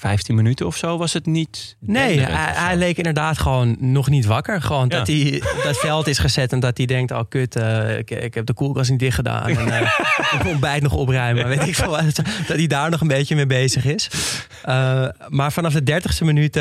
[0.03, 1.77] 15 minuten of zo was het niet...
[1.81, 4.63] Nee, hij, leek inderdaad gewoon nog niet wakker.
[4.63, 4.99] Gewoon Ja.
[4.99, 7.11] dat hij dat veld is gezet en dat hij denkt...
[7.13, 9.49] oh kut, eh, ik, ik heb de koelkast niet dicht gedaan.
[9.49, 9.81] En eh,
[10.33, 11.49] ik moet ontbijt nog opruimen.
[11.49, 12.17] Weet ik veel, wat.
[12.47, 14.11] dat hij daar nog een beetje mee bezig is.
[14.63, 16.61] Eh, maar vanaf de dertigste minuut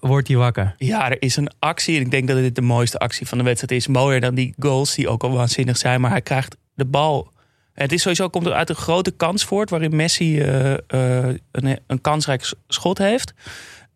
[0.00, 0.74] wordt hij wakker.
[0.78, 1.96] Ja, er is een actie.
[1.96, 3.86] En ik denk dat dit de mooiste actie van de wedstrijd is.
[3.86, 6.00] Mooier dan die goals die ook al waanzinnig zijn.
[6.00, 7.32] Maar hij krijgt de bal.
[7.82, 9.70] Het is sowieso komt er uit een grote kans voort.
[9.70, 13.32] Waarin Messi eh, eh, een, een kansrijk schot heeft.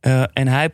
[0.00, 0.70] Eh, en hij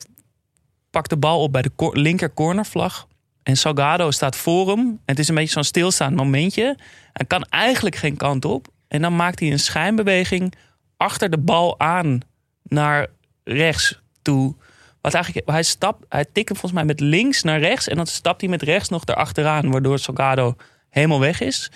[0.90, 3.08] pakt de bal op bij de linker cornervlag.
[3.42, 4.78] En Salgado staat voor hem.
[4.78, 6.76] En het is een beetje zo'n stilstaand momentje.
[7.12, 8.68] Hij kan eigenlijk geen kant op.
[8.88, 10.54] En dan maakt hij een schijnbeweging
[10.96, 12.20] achter de bal aan
[12.62, 13.06] naar
[13.44, 14.54] rechts toe.
[15.00, 17.88] Wat eigenlijk, hij, stapt, hij tikt volgens mij met links naar rechts.
[17.88, 19.70] En dan stapt hij met rechts nog erachteraan.
[19.70, 20.56] Waardoor Salgado
[20.88, 21.70] helemaal weg is.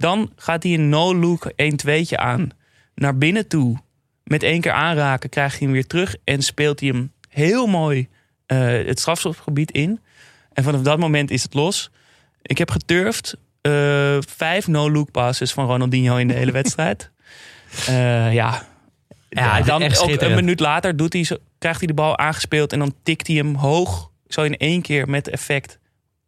[0.00, 2.48] Dan gaat hij een no-look 1-2'tje aan.
[2.94, 3.76] Naar binnen toe.
[4.24, 6.16] Met één keer aanraken krijgt hij hem weer terug.
[6.24, 8.08] En speelt hij hem heel mooi
[8.46, 10.00] eh, het strafschopgebied in.
[10.52, 11.90] En vanaf dat moment is het los.
[12.42, 13.36] Ik heb geturfd.
[13.60, 17.10] eh, vijf no-look passes van Ronaldinho in de hele wedstrijd.
[17.86, 18.62] Eh, ja,
[19.28, 22.78] Ja, dan ook een minuut later doet hij zo, krijgt hij de bal aangespeeld en
[22.78, 25.78] dan tikt hij hem hoog, zo in één keer met effect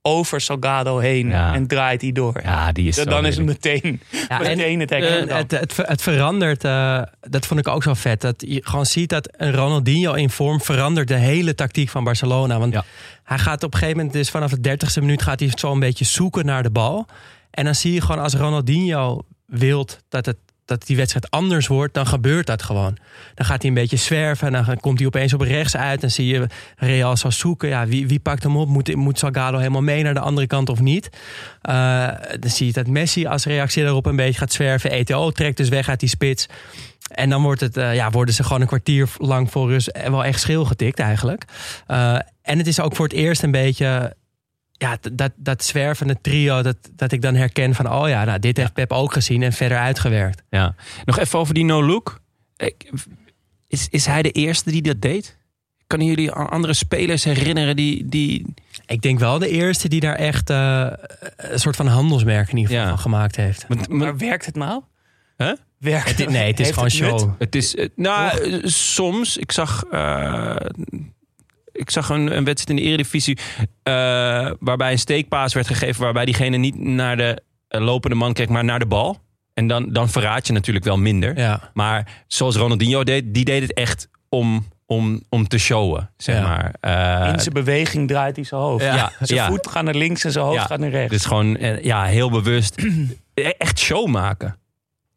[0.03, 1.55] over Salgado heen Ja.
[1.55, 2.41] en draait hij door.
[2.43, 5.03] Ja, die is dan is het meteen, Ja, en, meteen het hek.
[5.03, 8.21] Eh, het, het, het verandert, eh, dat vond ik ook zo vet.
[8.21, 12.59] Dat je gewoon ziet dat een Ronaldinho in vorm verandert de hele tactiek van Barcelona.
[12.59, 12.85] Want Ja.
[13.25, 15.81] hij gaat op een gegeven moment, dus vanaf de dertigste minuut, gaat hij zo een
[15.81, 17.07] beetje zoeken naar de bal.
[17.51, 20.37] En dan zie je gewoon als Ronaldinho wilt dat, het,
[20.79, 22.97] dat die wedstrijd anders wordt, dan gebeurt dat gewoon.
[23.35, 26.01] Dan gaat hij een beetje zwerven en dan komt hij opeens op rechts uit.
[26.01, 27.69] Dan zie je Real zo zoeken.
[27.69, 28.69] Ja, wie, wie pakt hem op?
[28.69, 31.09] Moet, moet Salgado helemaal mee naar de andere kant of niet?
[31.63, 32.09] Eh,
[32.41, 34.91] dan zie je dat Messi als reactie daarop een beetje gaat zwerven.
[34.91, 36.47] ETO trekt dus weg uit die spits.
[37.09, 40.25] En dan wordt het, eh, ja, worden ze gewoon een kwartier lang voor rust wel
[40.25, 41.45] echt schil getikt eigenlijk.
[41.87, 44.17] Eh, en het is ook voor het eerst een beetje
[44.83, 48.57] ja, dat, dat zwervende trio, dat, dat ik dan herken van, oh ja, nou, dit
[48.57, 50.43] heeft Pep ook gezien en verder uitgewerkt.
[50.51, 50.75] Ja.
[51.05, 52.21] Nog even over die no-look.
[52.57, 52.91] Ik-
[53.69, 55.39] Is, is hij de eerste die dat deed?
[55.87, 58.07] Kunnen jullie andere spelers herinneren die...
[58.07, 58.55] die...
[58.87, 60.87] Ik denk wel de eerste die daar echt eh,
[61.37, 62.91] een soort van handelsmerk in ieder geval Ja.
[62.95, 63.65] van gemaakt heeft.
[63.69, 64.83] Want- maar werkt het nou?
[65.37, 65.53] Huh?
[65.79, 67.21] Werkt Het, nee, het is Heeft gewoon nut?
[67.21, 67.31] show.
[67.39, 69.37] Het is, eh, nou, eh, soms.
[69.37, 70.57] Ik zag, eh,
[71.73, 73.39] ik zag een, een wedstrijd in de Eredivisie
[73.83, 73.93] eh,
[74.61, 78.65] waarbij een steekpaas werd gegeven, waarbij diegene niet naar de eh, lopende man keek, maar
[78.65, 79.19] naar de bal.
[79.55, 81.39] En dan, dan verraad je natuurlijk wel minder.
[81.39, 81.71] Ja.
[81.75, 86.43] Maar zoals Ronaldinho deed, die deed het echt om, om, om te showen, zeg Ja.
[86.43, 86.75] maar.
[86.81, 88.85] Eh, In zijn beweging draait hij zijn hoofd.
[88.85, 89.47] Ja, zijn ja.
[89.47, 91.11] voet gaat naar links en zijn hoofd Ja, gaat naar rechts.
[91.13, 92.83] Dus gewoon ja, heel bewust
[93.35, 94.57] e- echt show maken.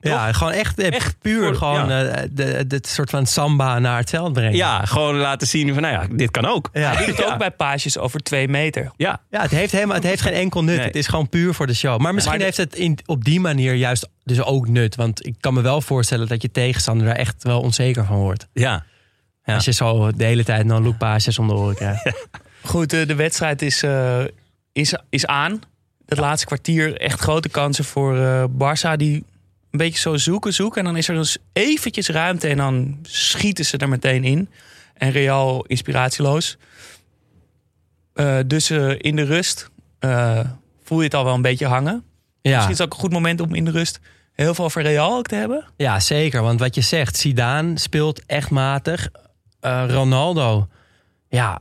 [0.10, 2.04] Ja, gewoon echt, eh, Echt puur voor- gewoon ja.
[2.06, 4.56] eh, de, de, soort van samba naar het veld brengen.
[4.56, 6.70] Ja, gewoon laten zien van, nou ja, dit kan ook.
[6.74, 6.94] Ja.
[6.96, 8.92] Hij doet het ook bij paasjes over twee meter.
[8.98, 10.76] Ja, Ja, het heeft, helemaal, het heeft geen enkel nut.
[10.78, 10.86] Nee.
[10.86, 12.00] Het is gewoon puur voor de show.
[12.02, 14.96] Maar misschien Maar heeft het in, op die manier juist dus ook nut.
[14.96, 18.48] Want ik kan me wel voorstellen dat je tegenstander daar echt wel onzeker van wordt.
[18.54, 18.84] ja.
[19.46, 22.12] Als je zo de hele tijd nog looppaasjes om de oren krijgt.
[22.62, 23.84] Goed, eh, de wedstrijd is,
[24.74, 25.60] is, is aan.
[26.06, 28.96] Het laatste kwartier echt grote kansen voor eh Barça.
[28.98, 29.24] Die
[29.80, 30.80] een beetje zo zoeken, zoeken.
[30.80, 32.48] En dan is er dus eventjes ruimte.
[32.48, 34.50] En dan schieten ze er meteen in.
[34.94, 36.58] En Real inspiratieloos.
[38.14, 39.70] Eh, dus eh, in de rust
[40.00, 40.40] eh,
[40.84, 42.04] voel je het al wel een beetje hangen.
[42.42, 42.52] Ja.
[42.52, 44.00] Misschien is het ook een goed moment om in de rust
[44.34, 45.66] heel veel over Real ook te hebben.
[45.78, 46.42] ja, zeker.
[46.42, 49.10] Want wat je zegt, Zidane speelt echt matig.
[49.60, 50.68] Eh, Ronaldo,
[51.28, 51.60] ja,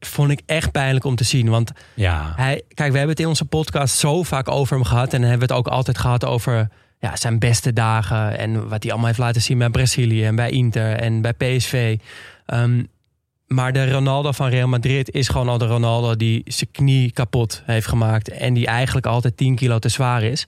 [0.00, 1.48] vond ik echt pijnlijk om te zien.
[1.48, 2.32] Want ja.
[2.36, 5.12] Hij, kijk, we hebben het in onze podcast zo vaak over hem gehad.
[5.12, 6.68] En dan hebben we het ook altijd gehad over
[7.00, 8.38] ja, zijn beste dagen.
[8.38, 11.98] En wat hij allemaal heeft laten zien bij Brazilië en bij Inter en bij PSV.
[12.46, 12.82] Ehm,
[13.46, 17.62] maar de Ronaldo van Real Madrid is gewoon al de Ronaldo die zijn knie kapot
[17.66, 18.28] heeft gemaakt.
[18.28, 20.46] En die eigenlijk altijd 10 kilo te zwaar is.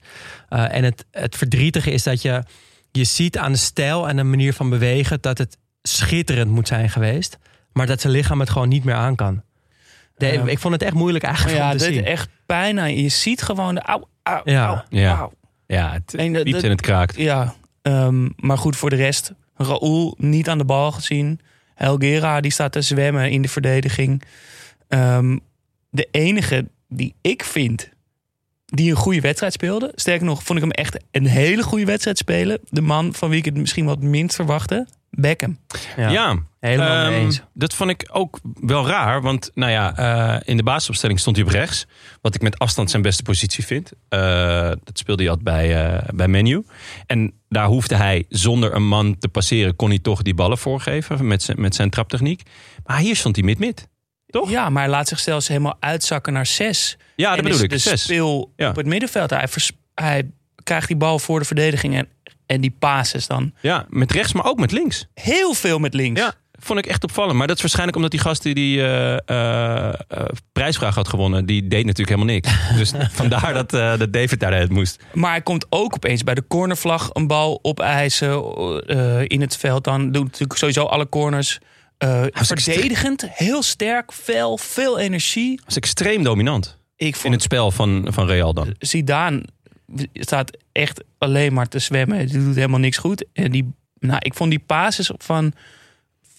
[0.49, 2.43] Eh, en het, het verdrietige is dat je,
[2.91, 6.89] je ziet aan de stijl en de manier van bewegen dat het schitterend moet zijn
[6.89, 7.37] geweest.
[7.73, 9.41] Maar dat zijn lichaam het gewoon niet meer aan kan.
[10.17, 10.45] De- Ja.
[10.45, 12.05] Ik vond het echt moeilijk eigenlijk ja, om te dit zien.
[12.05, 13.01] echt pijn aan je.
[13.03, 14.85] Je ziet gewoon de auw, auw, Ja.
[14.89, 15.15] Ja.
[15.17, 15.31] auw.
[15.71, 17.15] Ja, het En piept en het kraakt.
[17.15, 19.33] Ja, ehm, maar goed voor de rest.
[19.55, 21.39] Raúl niet aan de bal gezien.
[21.75, 24.23] Helgera die staat te zwemmen in de verdediging.
[24.87, 25.37] Ehm,
[25.89, 27.89] de enige die ik vind
[28.71, 29.91] die een goede wedstrijd speelde.
[29.95, 32.59] Sterker nog, vond ik hem echt een hele goede wedstrijd spelen.
[32.69, 34.87] De man van wie ik het misschien wat minst verwachtte.
[35.09, 35.57] Beckham.
[35.97, 37.41] Ja, helemaal mee Ehm, eens.
[37.53, 39.21] Dat vond ik ook wel raar.
[39.21, 41.85] Want nou ja, eh, in de basisopstelling stond hij op rechts.
[42.21, 43.91] Wat ik met afstand zijn beste positie vind.
[44.09, 44.19] Eh,
[44.83, 46.63] dat speelde hij altijd bij, eh bij Menu.
[47.05, 49.75] En daar hoefde hij zonder een man te passeren...
[49.75, 52.41] kon hij toch die ballen voorgeven met zijn, met zijn traptechniek.
[52.85, 53.87] Maar hier stond hij mid-mid.
[54.31, 54.49] Toch?
[54.49, 56.97] Ja, maar hij laat zich zelfs helemaal uitzakken naar zes.
[57.15, 57.69] Ja, dat En bedoel is ik.
[57.69, 58.03] De Zes.
[58.03, 58.69] speel Ja.
[58.69, 59.29] op het middenveld.
[59.29, 60.29] Hij, vers- hij
[60.63, 62.07] krijgt die bal voor de verdediging en,
[62.45, 63.53] en die passes dan.
[63.61, 65.07] Ja, met rechts, maar ook met links.
[65.13, 66.21] Heel veel met links.
[66.21, 67.37] Ja, vond ik echt opvallend.
[67.37, 71.45] Maar dat is waarschijnlijk omdat die gast die die eh, eh, eh, prijsvraag had gewonnen...
[71.45, 72.49] die deed natuurlijk helemaal niks.
[72.77, 75.03] Dus vandaar dat, eh, dat David daar het moest.
[75.13, 78.41] Maar hij komt ook opeens bij de cornervlag een bal opeisen
[79.27, 79.83] in het veld.
[79.83, 81.59] Dan doet natuurlijk sowieso alle corners.
[82.01, 85.57] Eh, extreem- verdedigend, heel sterk, fel, veel energie.
[85.57, 86.77] Dat is extreem dominant.
[86.95, 88.75] Ik In vond het spel van, van Real dan.
[88.79, 89.43] Zidane
[90.13, 92.27] staat echt alleen maar te zwemmen.
[92.27, 93.25] Die doet helemaal niks goed.
[93.33, 95.53] En die, nou, ik vond die basis van,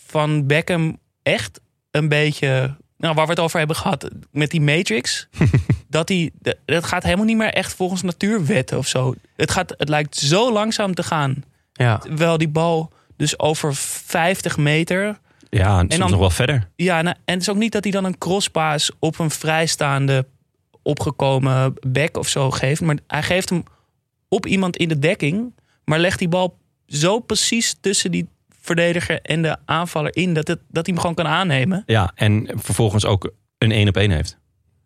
[0.07, 1.61] van Beckham echt
[1.91, 2.77] een beetje...
[2.97, 5.29] Nou, waar we het over hebben gehad met die Matrix.
[5.89, 6.33] dat die,
[6.65, 9.15] dat gaat helemaal niet meer echt volgens natuurwetten of zo.
[9.37, 11.45] Het, gaat, het lijkt zo langzaam te gaan.
[11.73, 11.99] Ja.
[11.99, 15.21] Terwijl die bal dus over 50 meter...
[15.57, 16.68] Ja, en soms dan- nog wel verder.
[16.76, 20.26] Ja, nou, en het is ook niet dat hij dan een crosspaas op een vrijstaande
[20.82, 22.80] opgekomen back of zo geeft.
[22.80, 23.62] Maar hij geeft hem
[24.28, 25.55] op iemand in de dekking.
[25.84, 28.28] Maar legt die bal zo precies tussen die
[28.61, 30.34] verdediger en de aanvaller in.
[30.34, 31.82] Dat, het, dat hij hem gewoon kan aannemen.
[31.86, 34.38] Ja, en vervolgens ook een één op één heeft.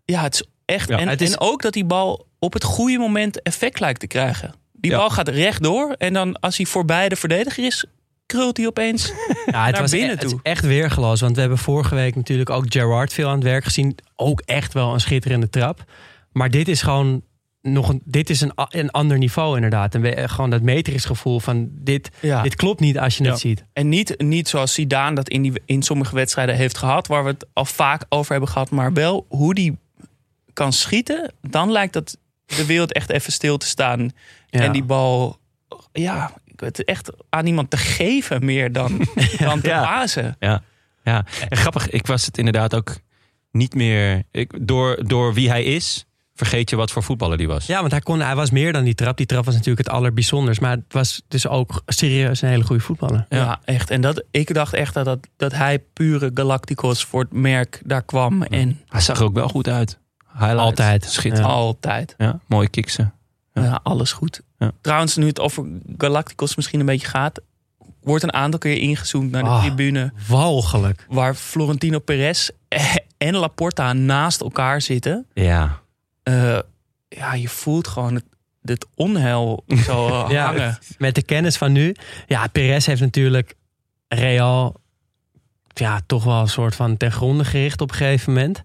[0.04, 0.88] Ja, het is echt.
[0.88, 4.00] Ja, en, het is- en ook dat die bal op het goede moment effect lijkt
[4.00, 4.54] te krijgen.
[4.72, 4.96] Die Ja.
[4.96, 5.92] bal gaat rechtdoor.
[5.98, 7.84] En dan als hij voorbij de verdediger is,
[8.26, 9.06] krult hij opeens.
[9.46, 10.40] Ja, het naar was binnen e- het is toe.
[10.42, 11.20] echt weergeloos.
[11.20, 13.96] Want we hebben vorige week natuurlijk ook Gerard veel aan het werk gezien.
[14.16, 15.84] Ook echt wel een schitterende trap.
[16.32, 17.22] Maar dit is gewoon
[17.62, 19.94] nog een, dit is een, een ander niveau inderdaad.
[19.94, 22.42] En we, gewoon dat matrixgevoel van dit, Ja.
[22.42, 23.30] dit klopt niet als je Ja.
[23.30, 23.64] het ziet.
[23.72, 27.30] En niet, niet zoals Zidane dat in, die, in sommige wedstrijden heeft gehad, waar we
[27.30, 29.78] het al vaak over hebben gehad, maar wel hoe die
[30.52, 32.16] kan schieten, dan lijkt dat
[32.46, 34.10] de wereld echt even stil te staan.
[34.50, 34.60] Ja.
[34.60, 35.38] En die bal,
[35.92, 38.98] ja, het echt aan iemand te geven meer dan,
[39.38, 39.82] dan te Ja.
[39.82, 40.36] pasen.
[40.38, 40.62] Ja,
[41.04, 41.24] ja.
[41.48, 42.96] En grappig, ik was het inderdaad ook
[43.52, 44.22] niet meer...
[44.30, 47.66] Ik, door, door wie hij is, vergeet je wat voor voetballer die was.
[47.66, 49.16] Ja, want hij, kon, hij was meer dan die trap.
[49.16, 50.58] Die trap was natuurlijk het allerbijzonders.
[50.58, 53.26] Maar het was dus ook serieus een hele goede voetballer.
[53.28, 53.60] Ja.
[53.64, 53.90] echt.
[53.90, 58.02] En dat, ik dacht echt dat, dat, dat hij pure Galacticos voor het merk daar
[58.02, 58.42] kwam.
[58.42, 59.98] En Hij zag er ook wel goed uit.
[60.32, 60.58] Highlight.
[60.60, 61.04] Altijd.
[61.04, 61.50] Schitterend.
[61.52, 62.14] altijd.
[62.18, 63.14] Ja, mooie kiksen.
[63.62, 63.80] Ja.
[63.82, 64.40] Alles goed.
[64.80, 65.64] Trouwens, nu het over
[65.98, 67.40] Galacticos misschien een beetje gaat,
[68.02, 69.60] wordt een aantal keer ingezoomd naar de Ah.
[69.64, 71.06] tribune Walgelijk.
[71.08, 72.48] waar Florentino Perez
[73.18, 75.26] en Laporta naast elkaar zitten.
[75.34, 75.80] Ja.
[76.22, 76.58] Eh,
[77.08, 78.24] ja, je voelt gewoon het,
[78.62, 80.44] het onheil zo eh, Ja.
[80.46, 80.78] hangen.
[80.98, 81.94] Met de kennis van nu.
[82.26, 83.54] Ja, Perez heeft natuurlijk
[84.08, 84.80] Real
[85.74, 88.62] ja, toch wel een soort van ten gronde gericht op een gegeven moment.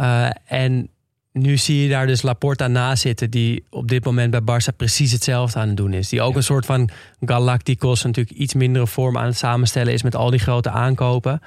[0.00, 0.88] Uh, en
[1.32, 5.12] nu zie je daar dus Laporta naast zitten, die op dit moment bij Barça precies
[5.12, 6.08] hetzelfde aan het doen is.
[6.08, 10.14] Die ook een soort van Galacticos, natuurlijk iets mindere vorm aan het samenstellen is met
[10.14, 11.40] al die grote aankopen.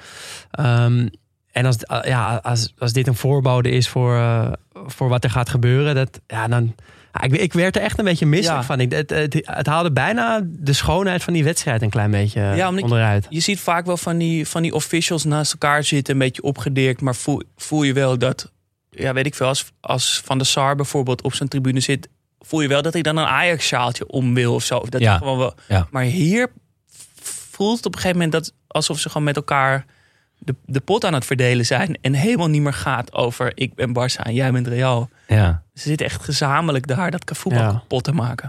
[0.60, 1.10] Um,
[1.52, 5.48] en als, ja, als, als dit een voorbode is voor, uh, voor wat er gaat
[5.48, 6.74] gebeuren, dat, ja, dan.
[7.22, 8.80] ik, ik werd er echt een beetje misselijk van.
[8.80, 12.68] Ik, het, het, het, haalde bijna de schoonheid van die wedstrijd een klein beetje ja,
[12.68, 13.26] onderuit.
[13.28, 17.00] Je ziet vaak wel van die, van die officials naast elkaar zitten, een beetje opgedirkt.
[17.00, 18.52] Maar voel, voel je wel dat
[18.96, 22.08] ja, weet ik veel, als, als Van der Sar bijvoorbeeld op zijn tribune zit,
[22.40, 24.78] voel je wel dat hij dan een Ajax-sjaaltje om wil of zo.
[24.78, 25.16] Of dat ja.
[25.16, 25.88] gewoon wel, ja.
[25.90, 26.50] Maar hier
[27.50, 29.84] voelt het op een gegeven moment dat alsof ze gewoon met elkaar
[30.38, 31.98] de, de pot aan het verdelen zijn.
[32.00, 35.08] En helemaal niet meer gaat over ik ben Barça en jij bent Real.
[35.26, 35.62] Ja.
[35.74, 37.70] Ze zitten echt gezamenlijk daar dat voetbal ja.
[37.72, 38.48] kapot te maken.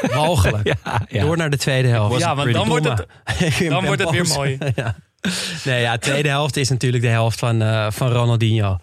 [0.00, 0.74] Walgelijk.
[1.08, 2.20] Ja, Door naar de tweede helft.
[2.20, 3.06] Ja, want dan wordt het,
[3.68, 4.58] dan wordt het weer mooi.
[5.64, 8.76] Nee, ja, de tweede helft is natuurlijk de helft van, uh, van Ronaldinho.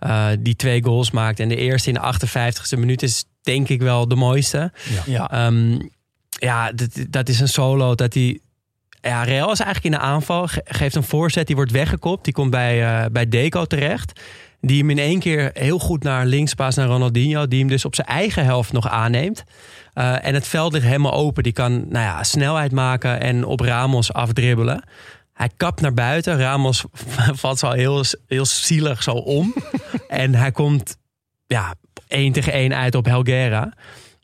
[0.00, 1.40] Uh, die twee goals maakt.
[1.40, 4.72] En de eerste in de 58ste minuut is denk ik wel de mooiste.
[5.06, 5.46] Ja, ja.
[5.46, 5.90] Um,
[6.28, 8.40] ja dat, dat is een solo dat hij...
[9.00, 10.48] Ja, Real is eigenlijk in de aanval.
[10.64, 12.24] Geeft een voorzet, die wordt weggekopt.
[12.24, 14.20] Die komt bij, uh, bij Deco terecht.
[14.60, 17.48] Die hem in één keer heel goed naar links paast naar Ronaldinho.
[17.48, 19.44] Die hem dus op zijn eigen helft nog aanneemt.
[19.94, 21.42] Uh, en het veld ligt helemaal open.
[21.42, 24.82] Die kan nou ja, snelheid maken en op Ramos afdribbelen.
[25.38, 26.38] Hij kapt naar buiten.
[26.38, 26.84] Ramos
[27.42, 29.54] valt zo heel, heel zielig zo om.
[30.08, 30.96] en hij komt
[31.46, 31.74] ja,
[32.08, 33.72] één tegen één uit op Helguera.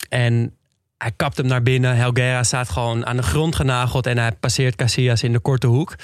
[0.09, 0.57] En
[0.99, 1.97] hij kapt hem naar binnen.
[1.97, 4.07] Helguera staat gewoon aan de grond genageld.
[4.07, 5.95] En hij passeert Casillas in de korte hoek.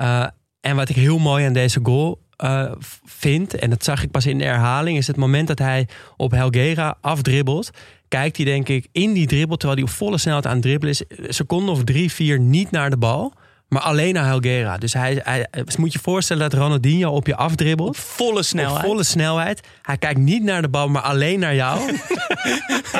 [0.00, 0.26] Uh,
[0.60, 2.72] en wat ik heel mooi aan deze goal uh,
[3.04, 3.54] vind...
[3.54, 4.98] en dat zag ik pas in de herhaling...
[4.98, 7.70] is het moment dat hij op Helguera afdribbelt...
[8.08, 9.56] kijkt hij denk ik in die dribbel...
[9.56, 11.02] terwijl hij op volle snelheid aan het dribbelen is...
[11.08, 13.32] een seconde of drie, vier niet naar de bal...
[13.68, 14.78] Maar alleen naar Helgera.
[14.78, 17.88] Dus hij, hij, dus moet je voorstellen dat Ronaldinho op je afdribbelt.
[17.88, 18.76] Op volle snelheid.
[18.76, 19.60] Op volle snelheid.
[19.82, 21.80] Hij kijkt niet naar de bal, maar alleen naar jou.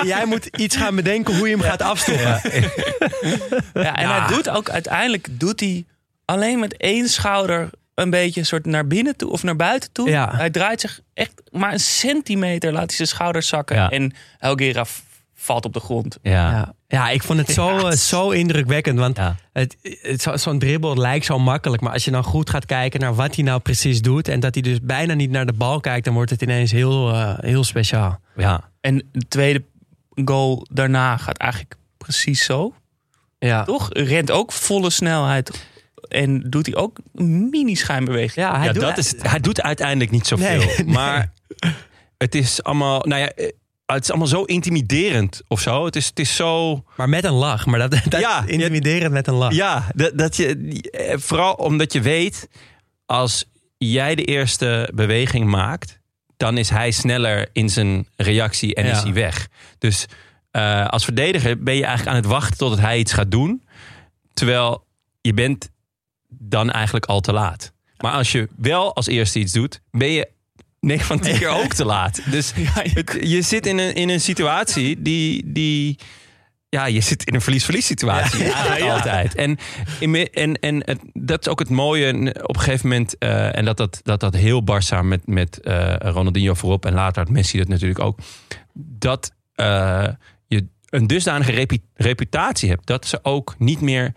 [0.00, 2.40] en jij moet iets gaan bedenken hoe je hem gaat afstoppen.
[3.74, 3.96] Ja.
[3.96, 5.84] en hij doet ook uiteindelijk doet hij
[6.24, 10.10] alleen met één schouder een beetje soort naar binnen toe of naar buiten toe.
[10.10, 13.90] Hij draait zich echt maar een centimeter, laat hij zijn schouders zakken.
[13.90, 14.84] En Helgera
[15.46, 16.18] valt op de grond.
[16.22, 17.10] Ja, ja.
[17.10, 18.98] ik vond het zo, eh, zo indrukwekkend.
[18.98, 19.18] Want
[19.52, 21.82] het, het, zo'n dribbel lijkt zo makkelijk.
[21.82, 24.28] Maar als je dan goed gaat kijken naar wat hij nou precies doet.
[24.28, 26.04] En dat hij dus bijna niet naar de bal kijkt.
[26.04, 28.20] Dan wordt het ineens heel, uh, heel speciaal.
[28.36, 28.70] Ja.
[28.80, 29.62] En de tweede
[30.24, 32.74] goal daarna gaat eigenlijk precies zo.
[33.38, 33.64] Ja.
[33.64, 33.88] Toch?
[33.92, 35.68] Rent ook volle snelheid.
[36.08, 38.46] En doet hij ook een mini-schijnbeweging.
[38.46, 40.64] Ja, hij, doet, dat is, hij doet uiteindelijk niet zoveel.
[40.76, 41.32] Nee, Maar
[42.18, 43.00] het is allemaal...
[43.00, 43.32] Nou ja,
[43.86, 45.84] het is allemaal zo intimiderend of zo.
[45.84, 46.82] Het is, het is zo.
[46.96, 47.66] Maar met een lach.
[47.66, 49.52] Maar dat, dat ja, intimiderend met een lach.
[49.52, 52.48] Ja, dat, dat je, eh, vooral omdat je weet,
[53.06, 53.44] als
[53.78, 56.00] jij de eerste beweging maakt,
[56.36, 59.48] dan is hij sneller in zijn reactie en is hij weg.
[59.78, 60.06] Dus
[60.52, 63.62] uh, als verdediger ben je eigenlijk aan het wachten totdat hij iets gaat doen.
[64.34, 64.86] Terwijl
[65.20, 65.70] je bent
[66.28, 67.72] dan eigenlijk al te laat.
[67.96, 70.28] Maar als je wel als eerste iets doet, ben je
[70.86, 72.20] 9 van 10 keer ook te laat.
[72.30, 75.98] Dus je, je zit in een, in een situatie die, die.
[76.68, 78.44] Ja, je zit in een verlies-verlies situatie.
[78.44, 79.34] Ja, ja, altijd.
[79.34, 79.58] En,
[80.32, 83.16] en, en het, dat is ook het mooie op een gegeven moment.
[83.18, 86.86] Uh, en dat dat, dat dat heel Barça met, met uh, Ronaldinho voorop.
[86.86, 88.18] En later had Messi dat natuurlijk ook.
[88.74, 90.08] Dat uh,
[90.46, 92.86] je een dusdanige reputatie hebt.
[92.86, 94.12] Dat ze ook niet meer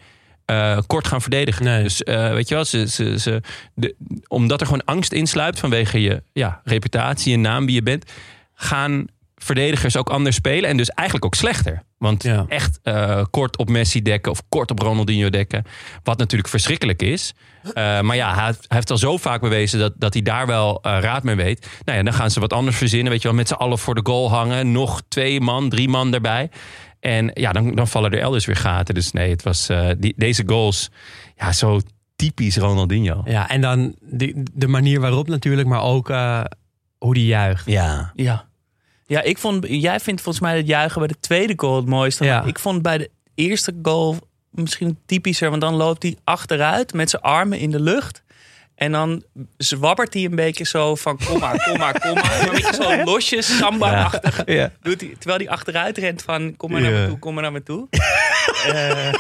[0.50, 1.84] uh, kort gaan verdedigen.
[1.84, 3.42] Dus uh, weet je wel, ze, ze, ze,
[3.74, 3.96] de,
[4.28, 8.12] omdat er gewoon angst insluipt vanwege je ja, reputatie en naam wie je bent,
[8.54, 11.84] gaan verdedigers ook anders spelen en dus eigenlijk ook slechter.
[11.98, 12.46] Want ja.
[12.48, 15.64] echt uh, kort op Messi dekken of kort op Ronaldinho dekken,
[16.04, 17.34] wat natuurlijk verschrikkelijk is.
[17.74, 21.24] maar ja, hij, hij, heeft al zo vaak bewezen dat, dat hij daar wel raad
[21.24, 21.68] mee weet.
[21.86, 23.96] Nou ja, dan gaan ze wat anders verzinnen, weet je wel, met z'n allen voor
[23.96, 26.50] de goal hangen, nog twee man, drie man erbij.
[27.00, 28.96] En ja, dan, dan vallen er elders weer gaten.
[28.96, 30.90] Dus nee, het was uh, die, deze goals,
[31.38, 31.80] ja, zo
[32.16, 33.22] typisch Ronaldinho.
[33.26, 36.44] Ja, en dan de, de manier waarop natuurlijk, maar ook uh,
[36.98, 37.66] hoe die juicht.
[37.66, 38.12] Ja.
[38.16, 38.48] Ja.
[39.06, 42.26] Ja, ik vond, jij vindt volgens mij het juichen bij de tweede goal het mooiste.
[42.26, 42.44] Ja.
[42.44, 44.18] Ik vond bij de eerste goal
[44.50, 48.24] misschien typischer, want dan loopt hij achteruit met zijn armen in de lucht.
[48.80, 49.24] En dan
[49.58, 52.42] zwabbert hij een beetje zo van kom maar, kom maar, kom maar.
[52.44, 54.42] Een beetje zo losjes, samba-achtig.
[54.46, 54.72] Ja.
[54.82, 57.52] Doet hij, terwijl hij achteruit rent van kom maar naar me toe, kom maar naar
[57.52, 57.88] me toe.
[57.90, 59.14] eh,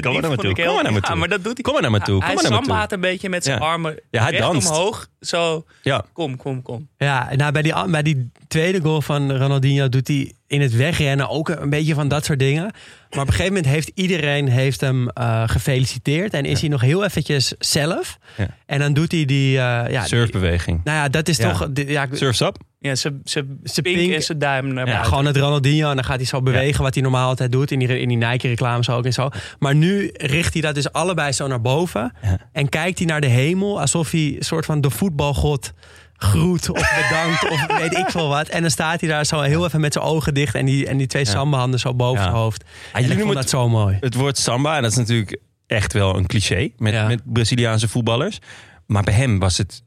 [0.00, 0.54] Kom maar naar me toe.
[0.54, 1.16] Kom maar naar me Ja, toe.
[1.16, 1.62] maar dat doet hij.
[1.62, 2.18] Kom maar naar me toe.
[2.18, 2.66] Kom hij maar naar me toe.
[2.66, 3.64] sambaat een beetje met zijn Ja.
[3.66, 4.68] armen Ja, hij danst.
[4.70, 5.08] omhoog.
[5.20, 6.04] Zo, Ja.
[6.12, 6.88] kom, kom, kom.
[6.96, 11.28] Ja, nou, bij, die, bij die tweede goal van Ronaldinho doet hij in het wegrennen
[11.28, 12.72] ook een beetje van dat soort dingen.
[13.16, 16.34] Maar op een gegeven moment heeft iedereen heeft hem eh, gefeliciteerd.
[16.34, 18.18] En is hij nog heel eventjes zelf.
[18.36, 18.46] Ja.
[18.66, 19.56] En dan doet hij die...
[19.58, 20.80] eh, ja, die- Surfbeweging.
[20.84, 21.50] nou ja, dat is Ja.
[21.50, 21.68] toch...
[21.72, 22.56] die- Ja, Surf's up?
[22.78, 25.88] Ja, ze, ze, Ze pink, pink- en zijn duim naar Ja, gewoon het Ronaldinho.
[25.90, 27.70] En dan gaat hij zo bewegen wat hij normaal altijd doet.
[27.70, 29.28] In die, in die Nike-reclames ook en zo.
[29.58, 32.12] Maar nu richt hij dat dus allebei zo naar boven.
[32.22, 32.38] Ja.
[32.52, 33.80] En kijkt hij naar de hemel.
[33.80, 35.72] Alsof hij een soort van de voetbalgod
[36.16, 38.48] groet of bedankt of weet ik veel wat.
[38.48, 40.54] En dan staat hij daar zo heel even met zijn ogen dicht.
[40.54, 41.30] En die, en die twee Ja.
[41.30, 42.22] samba-handen zo boven Ja.
[42.22, 42.64] zijn hoofd.
[42.92, 43.96] Ja, en ik vond dat zo mooi.
[44.00, 45.36] Het woord samba, en dat is natuurlijk
[45.66, 47.06] echt wel een cliché met, Ja.
[47.06, 48.38] met Braziliaanse voetballers.
[48.86, 49.82] Maar bij hem was het,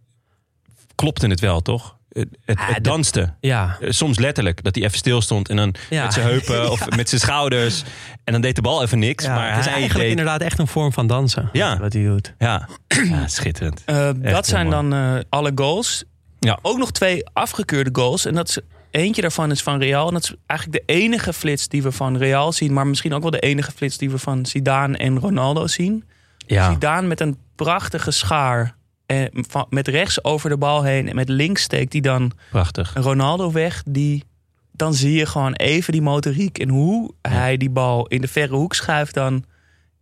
[0.95, 1.97] klopte het wel, toch?
[2.09, 3.33] Het, het, Ah, het danste.
[3.39, 3.77] Ja.
[3.81, 6.03] Eh, Soms letterlijk, dat hij even stil stond en dan Ja.
[6.03, 7.83] met zijn heupen of met zijn schouders.
[8.23, 9.23] En dan deed de bal even niks.
[9.23, 11.49] Ja, maar het is hij eigenlijk deed, inderdaad echt een vorm van dansen.
[11.53, 11.77] Ja.
[11.79, 12.33] Wat hij doet.
[12.37, 12.67] Ja.
[13.09, 13.81] ja, schitterend.
[13.85, 14.89] Eh, dat zijn mooi.
[14.89, 16.03] dan eh, alle goals.
[16.39, 16.59] Ja.
[16.61, 18.25] Ook nog twee afgekeurde goals.
[18.25, 18.59] En dat is,
[18.91, 20.07] eentje daarvan is van Real.
[20.07, 22.73] En dat is eigenlijk de enige flits die we van Real zien.
[22.73, 26.03] Maar misschien ook wel de enige flits die we van Zidane en Ronaldo zien.
[26.37, 28.77] Ja, Zidane met een prachtige schaar.
[29.05, 31.09] Eh, van, met rechts over de bal heen.
[31.09, 32.93] En met links steekt hij dan prachtig.
[32.93, 33.83] Ronaldo weg.
[33.85, 34.23] Die,
[34.71, 36.57] dan zie je gewoon even die motoriek.
[36.57, 39.43] En hoe hij die bal in de verre hoek schuift dan...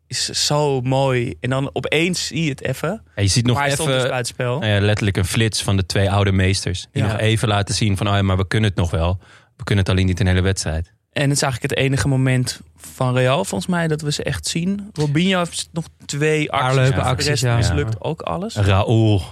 [0.08, 1.34] Is zo mooi.
[1.40, 3.02] En dan opeens zie je het even.
[3.16, 4.60] Ja, je ziet nog maar dus even buitenspel.
[4.60, 6.88] nou ja, letterlijk een flits van de twee oude meesters.
[6.92, 7.12] Die Ja.
[7.12, 9.20] nog even laten zien van, oh ja, maar we kunnen het nog wel.
[9.58, 10.94] We kunnen het alleen niet een hele wedstrijd.
[11.12, 14.48] En het is eigenlijk het enige moment van Real, volgens mij, dat we ze echt
[14.48, 14.90] zien.
[14.94, 16.90] Robinho heeft nog twee acties.
[16.96, 17.56] de acties, rest ja.
[17.56, 18.56] mislukt ook alles.
[18.56, 19.22] Raoul.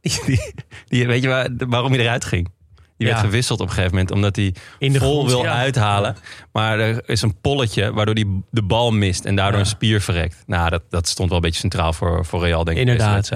[0.00, 0.52] Die, die,
[0.86, 2.48] die- weet je waar, waarom hij eruit ging?
[2.96, 5.52] Die werd gewisseld op een gegeven moment omdat hij In de vol grond, wil ja.
[5.52, 6.16] uithalen.
[6.52, 9.60] Maar er is een polletje waardoor hij de bal mist en daardoor Ja.
[9.60, 10.42] een spier verrekt.
[10.46, 12.86] Nou, dat, dat stond wel een beetje centraal voor, voor Real, denk ik.
[12.86, 13.30] Inderdaad.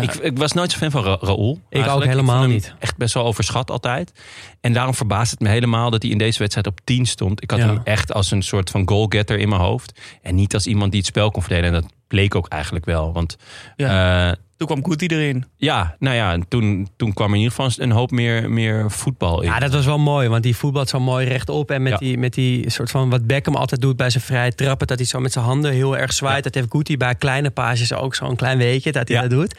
[0.00, 1.50] Ik, ik was nooit zo fan van Ra Raoul.
[1.50, 2.10] ook eigenlijk.
[2.10, 2.74] helemaal niet.
[2.78, 4.12] Echt best wel overschat altijd.
[4.60, 7.42] En daarom verbaast het me helemaal dat hij in deze wedstrijd op 10 stond.
[7.42, 7.66] Ik had Ja.
[7.66, 10.00] hem echt als een soort van goalgetter in mijn hoofd.
[10.22, 11.66] En niet als iemand die het spel kon verdelen.
[11.74, 13.12] En dat bleek ook eigenlijk wel.
[13.12, 13.36] Want
[13.76, 14.34] ja,
[14.66, 15.44] Toen kwam Guti erin.
[15.56, 18.90] ja nou ja, en toen, toen kwam er in ieder geval een hoop meer, meer
[18.90, 19.48] voetbal in.
[19.48, 21.70] Ja, dat was wel mooi, want die voetbalt zo mooi rechtop.
[21.70, 21.98] En met, Ja.
[21.98, 24.86] die, met die soort van wat Beckham altijd doet bij zijn vrije trappen.
[24.86, 26.36] Dat hij zo met zijn handen heel erg zwaait.
[26.36, 26.42] Ja.
[26.42, 29.22] Dat heeft Guti bij kleine paasjes ook zo'n klein weetje dat hij Ja.
[29.22, 29.54] dat doet.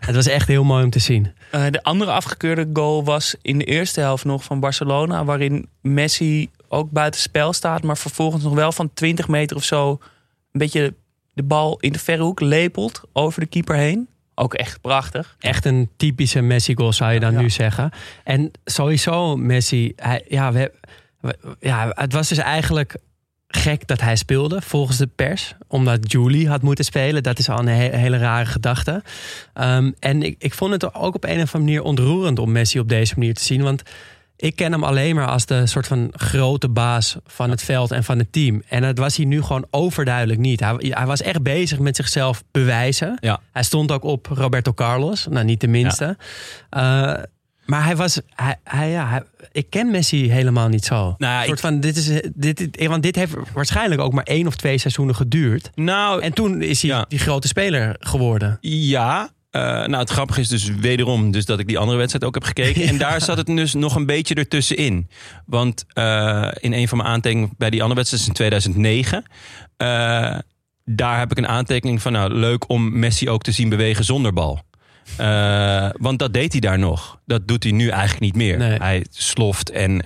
[0.00, 1.32] Het was echt heel mooi om te zien.
[1.50, 5.24] Eh, de andere afgekeurde goal was in de eerste helft nog van Barcelona.
[5.24, 7.82] Waarin Messi ook buiten spel staat.
[7.82, 9.90] Maar vervolgens nog wel van 20 meter of zo.
[9.90, 9.98] Een
[10.60, 10.94] beetje
[11.34, 14.08] de bal in de verre hoek lepelt over de keeper heen.
[14.40, 15.36] Ook echt prachtig.
[15.40, 17.40] Echt een typische Messi-goal zou je dan Ja.
[17.40, 17.90] nu zeggen.
[18.24, 20.72] En sowieso Messi, hij, ja, we,
[21.20, 22.96] we- ja, het was dus eigenlijk
[23.48, 25.54] gek dat hij speelde volgens de pers.
[25.68, 27.22] Omdat Julie had moeten spelen.
[27.22, 29.02] Dat is al een he- hele rare gedachte.
[29.54, 32.78] Ehm, en ik, ik vond het ook op een of andere manier ontroerend om Messi
[32.80, 33.62] op deze manier te zien.
[33.62, 33.82] Want
[34.40, 38.04] ik ken hem alleen maar als de soort van grote baas van het veld en
[38.04, 38.62] van het team.
[38.68, 40.60] En dat was hij nu gewoon overduidelijk niet.
[40.60, 43.16] Hij, hij was echt bezig met zichzelf bewijzen.
[43.20, 43.40] Ja.
[43.52, 46.16] Hij stond ook op Roberto Carlos, nou niet de minste.
[46.70, 46.80] Eh,
[47.66, 49.22] maar hij was, hij, hij, ja, hij-
[49.52, 51.14] ik ken Messi helemaal niet zo.
[51.18, 54.46] Nou, soort ik- van, dit is, dit, dit- want dit heeft waarschijnlijk ook maar één
[54.46, 55.70] of twee seizoenen geduurd.
[55.74, 57.04] nou, En toen is hij Ja.
[57.08, 58.58] die grote speler geworden.
[58.60, 59.30] Ja.
[59.50, 62.44] Eh, nou, het grappige is dus wederom dus dat ik die andere wedstrijd ook heb
[62.44, 62.82] gekeken.
[62.82, 65.08] En daar zat het dus nog een beetje ertussenin.
[65.46, 69.24] Want eh, in een van mijn aantekeningen bij die andere wedstrijd is in 2009.
[69.76, 70.38] eh,
[70.84, 74.32] daar heb ik een aantekening van, nou, leuk om Messi ook te zien bewegen zonder
[74.32, 74.60] bal.
[75.96, 77.20] Want dat deed hij daar nog.
[77.26, 78.58] Dat doet hij nu eigenlijk niet meer.
[78.58, 78.78] Nee.
[78.78, 80.02] Hij sloft en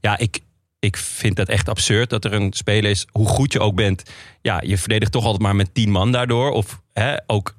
[0.00, 0.40] ja, ik,
[0.78, 4.02] ik vind dat echt absurd dat er een speler is, hoe goed je ook bent.
[4.42, 6.50] Ja, je verdedigt toch altijd maar met tien man daardoor.
[6.50, 7.56] Of hè, ook,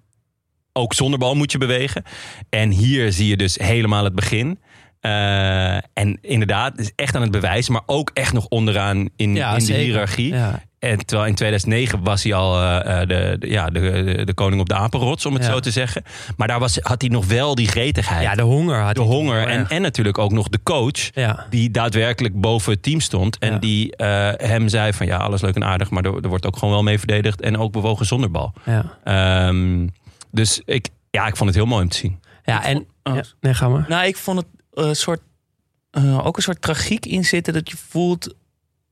[0.78, 2.04] ook zonder bal moet je bewegen.
[2.50, 4.60] En hier zie je dus helemaal het begin.
[5.00, 9.34] Eh, en inderdaad, is echt aan het bewijzen, maar ook echt nog onderaan in, in
[9.66, 10.34] de hiërarchie.
[10.34, 10.62] Ja.
[10.80, 14.62] En terwijl in 2009 was hij al eh, eh, de, de, ja, de, de, koning
[14.62, 15.52] op de apenrots, om het Ja.
[15.52, 16.04] zo te zeggen.
[16.38, 18.22] Maar daar was, had hij nog wel die gretigheid.
[18.22, 19.48] ja, de honger had de hij honger.
[19.48, 21.10] En, en natuurlijk ook nog de coach.
[21.14, 21.46] Ja.
[21.50, 23.38] Die daadwerkelijk boven het team stond.
[23.38, 23.58] En Ja.
[23.60, 23.94] die
[24.38, 25.90] hem zei van ja, alles leuk en aardig.
[25.90, 27.42] Maar er, er wordt ook gewoon wel mee verdedigd.
[27.42, 28.54] En ook bewogen zonder bal.
[28.66, 29.88] Ja, Ehm,
[30.32, 32.20] dus ik, ja, ik vond het heel mooi om te zien.
[32.44, 32.88] ja en...
[33.04, 33.16] Oh.
[33.16, 33.86] Ja, nee, ga maar.
[33.88, 35.22] Nou, ik vond het een soort,
[35.92, 37.54] eh, ook een soort tragiek in zitten.
[37.54, 38.36] Dat je voelt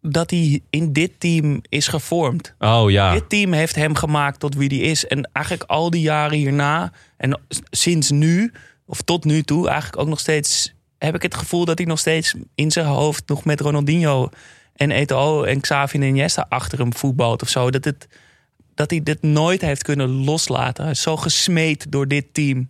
[0.02, 2.56] dat hij in dit team is gevormd.
[2.60, 3.14] Oh ja.
[3.14, 5.08] Dit team heeft hem gemaakt tot wie hij is.
[5.08, 8.52] En eigenlijk al die jaren hierna en sinds nu,
[8.86, 12.00] of tot nu toe, eigenlijk ook nog steeds heb ik het gevoel dat hij nog
[12.00, 14.30] steeds in zijn hoofd nog met Ronaldinho
[14.76, 17.72] en Eto'o en Xavi en Iniesta achter hem voetbalt of zo.
[17.72, 18.08] Dat, het,
[18.76, 20.84] dat hij dit nooit heeft kunnen loslaten.
[20.84, 22.68] Hij is zo gesmeed door dit team.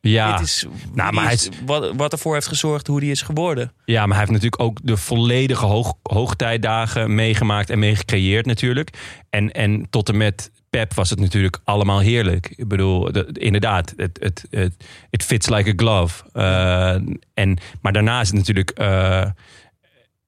[0.00, 3.22] Ja, Dit is, Nou, maar hij is- wat, wat ervoor heeft gezorgd hoe die is
[3.22, 3.72] geworden.
[3.84, 8.90] ja, maar hij heeft natuurlijk ook de volledige hoog, hoogtijdagen meegemaakt en meegecreëerd natuurlijk.
[9.30, 12.52] En, en tot en met Pep was het natuurlijk allemaal heerlijk.
[12.56, 14.74] Ik bedoel, de- inderdaad, het, het, het,
[15.10, 16.24] it fits like a glove.
[16.32, 16.90] Eh,
[17.34, 19.24] en, maar daarna is het natuurlijk eh,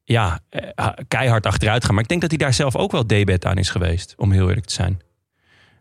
[0.05, 1.95] ja, eh, keihard achteruit gaan.
[1.95, 4.49] Maar ik denk dat hij daar zelf ook wel debet aan is geweest, om heel
[4.49, 5.01] eerlijk te zijn.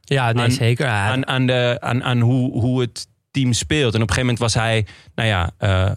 [0.09, 0.85] Ja, nee, Aan- zeker.
[0.85, 3.93] Ja, aan, aan, de, aan, aan hoe, hoe het team speelt.
[3.93, 4.85] En op een gegeven moment was hij,
[5.15, 5.91] nou ja, eh,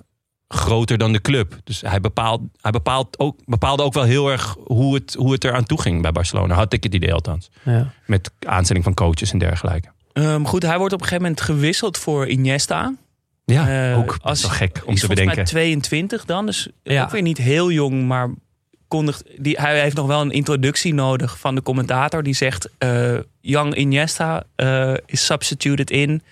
[0.49, 1.57] groter dan de club.
[1.65, 5.45] Dus hij, bepaalt, hij bepaalt ook, bepaalde ook wel heel erg hoe het, hoe het
[5.45, 6.55] eraan toe ging bij Barcelona.
[6.55, 7.51] Had ik het idee althans.
[7.63, 7.93] ja.
[8.07, 9.89] Met aanstelling van coaches en dergelijke.
[10.13, 12.95] Ehm, goed, hij wordt op een gegeven moment gewisseld voor Iniesta.
[13.45, 15.35] Ja, Eh, ook als- wel gek om te bedenken.
[15.37, 17.03] mij 22 dan, dus Ja.
[17.03, 18.31] ook weer niet heel jong, maar
[18.93, 22.23] kondigt, die, hij heeft nog wel een introductie nodig van de commentator.
[22.23, 26.23] Die zegt, eh Young Iniesta eh, is substituted in.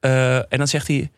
[0.00, 1.10] Eh, en dan zegt hij,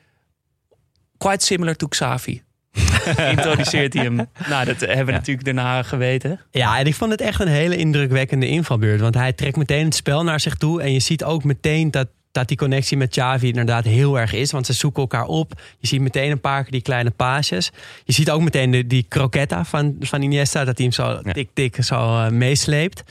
[1.16, 2.42] quite similar to Xavi.
[3.36, 4.16] Introduceert hij hem.
[4.48, 6.40] Nou, dat hebben we natuurlijk daarna geweten.
[6.50, 9.00] Ja, en ik vond het echt een hele indrukwekkende invalbeurt.
[9.00, 10.82] Want hij trekt meteen het spel naar zich toe.
[10.82, 14.50] En je ziet ook meteen dat, dat die connectie met Xavi inderdaad heel erg is.
[14.50, 15.60] Want ze zoeken elkaar op.
[15.78, 17.70] Je ziet meteen een paar keer die kleine paasjes.
[18.04, 20.64] Je ziet ook meteen de, die croquetta van, van Iniesta.
[20.64, 21.32] Dat hij hem zo Ja.
[21.32, 23.02] tik-tik zo eh, meesleept.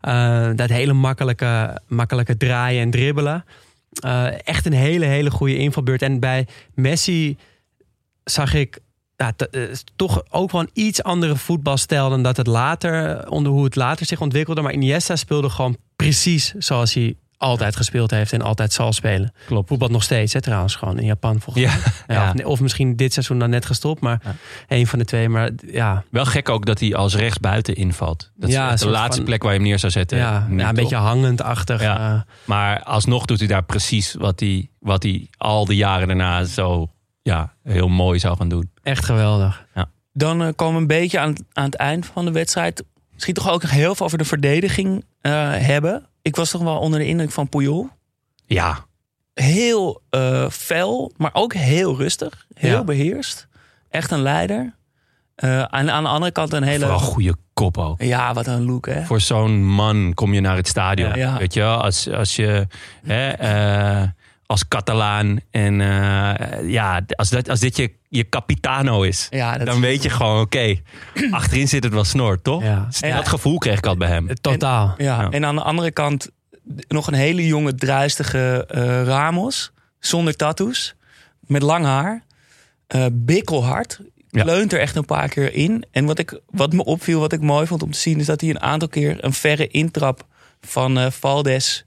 [0.00, 3.44] Eh, dat hele makkelijke, makkelijke draaien en dribbelen.
[3.90, 6.02] Eh, echt een hele, hele goede invalbeurt.
[6.02, 7.36] En bij Messi
[8.24, 8.78] zag ik
[9.16, 9.32] ja,
[9.96, 14.06] toch ook wel een iets andere voetbalstijl dan dat het later, onder hoe het later
[14.06, 14.60] zich ontwikkelde.
[14.60, 19.32] Maar Iniesta speelde gewoon precies zoals hij altijd gespeeld heeft en altijd zal spelen.
[19.46, 19.68] Klopt.
[19.68, 22.16] Voetbal nog steeds, hè, trouwens, gewoon in Japan volgens Ja, mij.
[22.16, 22.32] ja.
[22.36, 24.20] Of, of misschien dit seizoen dan net gestopt, maar
[24.68, 25.28] één van de twee.
[25.28, 28.30] Maar ja, Wel gek ook dat hij als rechtsbuiten invalt.
[28.36, 30.18] Dat Ja, is een de laatste van- plek waar je hem neer zou zetten.
[30.18, 30.72] ja, ja, een toch?
[30.72, 31.80] beetje hangend-achtig.
[31.82, 32.14] Ja.
[32.14, 36.44] eh, Maar alsnog doet hij daar precies wat hij, wat hij al die jaren daarna
[36.44, 36.88] zo
[37.22, 38.70] ja, heel mooi zou gaan doen.
[38.82, 39.66] echt geweldig.
[40.12, 42.84] Dan eh, komen we een beetje aan, aan het eind van de wedstrijd.
[43.12, 46.06] Misschien toch ook nog heel veel over de verdediging eh, hebben.
[46.22, 47.88] Ik was toch wel onder de indruk van Puyol.
[48.46, 48.88] Ja,
[49.34, 52.46] Heel eh fel, maar ook heel rustig.
[52.54, 52.84] Heel Ja.
[52.84, 53.48] beheerst.
[53.88, 54.74] Echt een leider.
[55.34, 56.80] Eh, en aan de andere kant een hele...
[56.80, 58.02] vooral goede kop ook.
[58.02, 59.04] Ja, wat een look, hè?
[59.04, 61.14] Voor zo'n man kom je naar het stadion.
[61.14, 61.38] Ja.
[61.38, 62.66] Weet je wel, als, als je
[63.02, 64.08] hè, eh,
[64.50, 69.74] als Catalaan en eh, ja, als, dat, als dit je, je capitano is, Ja, dan
[69.74, 70.76] is- weet je gewoon, oké,
[71.30, 72.62] achterin zit het wel snor, toch?
[72.62, 72.88] Ja.
[73.00, 74.34] Dat gevoel kreeg ik altijd bij hem.
[74.40, 74.94] Totaal.
[74.98, 75.30] Ja, Ja.
[75.30, 76.30] en aan de andere kant
[76.88, 79.72] nog een hele jonge, druistige eh, Ramos.
[79.98, 80.94] Zonder tattoos.
[81.40, 82.22] Met lang haar.
[82.86, 84.00] eh bikkelhard.
[84.28, 84.44] Ja.
[84.44, 85.84] Leunt er echt een paar keer in.
[85.90, 88.18] En wat, ik, wat me opviel, wat ik mooi vond om te zien...
[88.18, 90.26] is dat hij een aantal keer een verre intrap
[90.60, 91.84] van eh Valdes...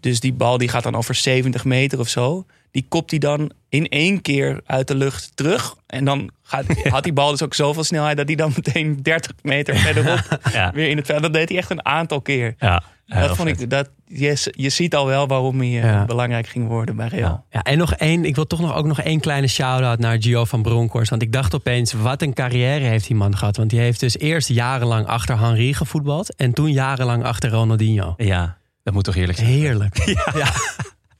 [0.00, 2.44] dus die bal die gaat dan over 70 meter of zo...
[2.70, 5.74] die kopt hij dan in één keer uit de lucht terug.
[5.86, 8.16] En dan gaat, had die bal dus ook zoveel snelheid...
[8.16, 10.70] dat hij dan meteen 30 meter verderop Ja.
[10.74, 11.22] weer in het veld...
[11.22, 12.54] dat deed hij echt een aantal keer.
[12.58, 13.60] Ja, Dat vond vet.
[13.60, 16.04] ik, dat, je, je ziet al wel waarom hij eh, Ja.
[16.04, 17.20] belangrijk ging worden bij Real.
[17.20, 17.44] Ja.
[17.50, 20.44] Ja, en nog één, ik wil toch nog, ook nog één kleine shout-out naar Gio
[20.44, 21.10] van Bronckhorst.
[21.10, 23.56] Want ik dacht opeens, wat een carrière heeft die man gehad.
[23.56, 26.34] Want die heeft dus eerst jarenlang achter Henri gevoetbald.
[26.34, 28.14] En toen jarenlang achter Ronaldinho.
[28.16, 29.50] Ja, dat moet toch heerlijk zijn.
[29.50, 29.96] Heerlijk.
[30.34, 30.52] Ja.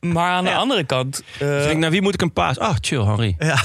[0.00, 2.58] Maar aan de andere kant, eh, Dus ik denk, naar wie moet ik een paas?
[2.58, 3.36] Ah, chill, Henri.
[3.38, 3.58] Ja.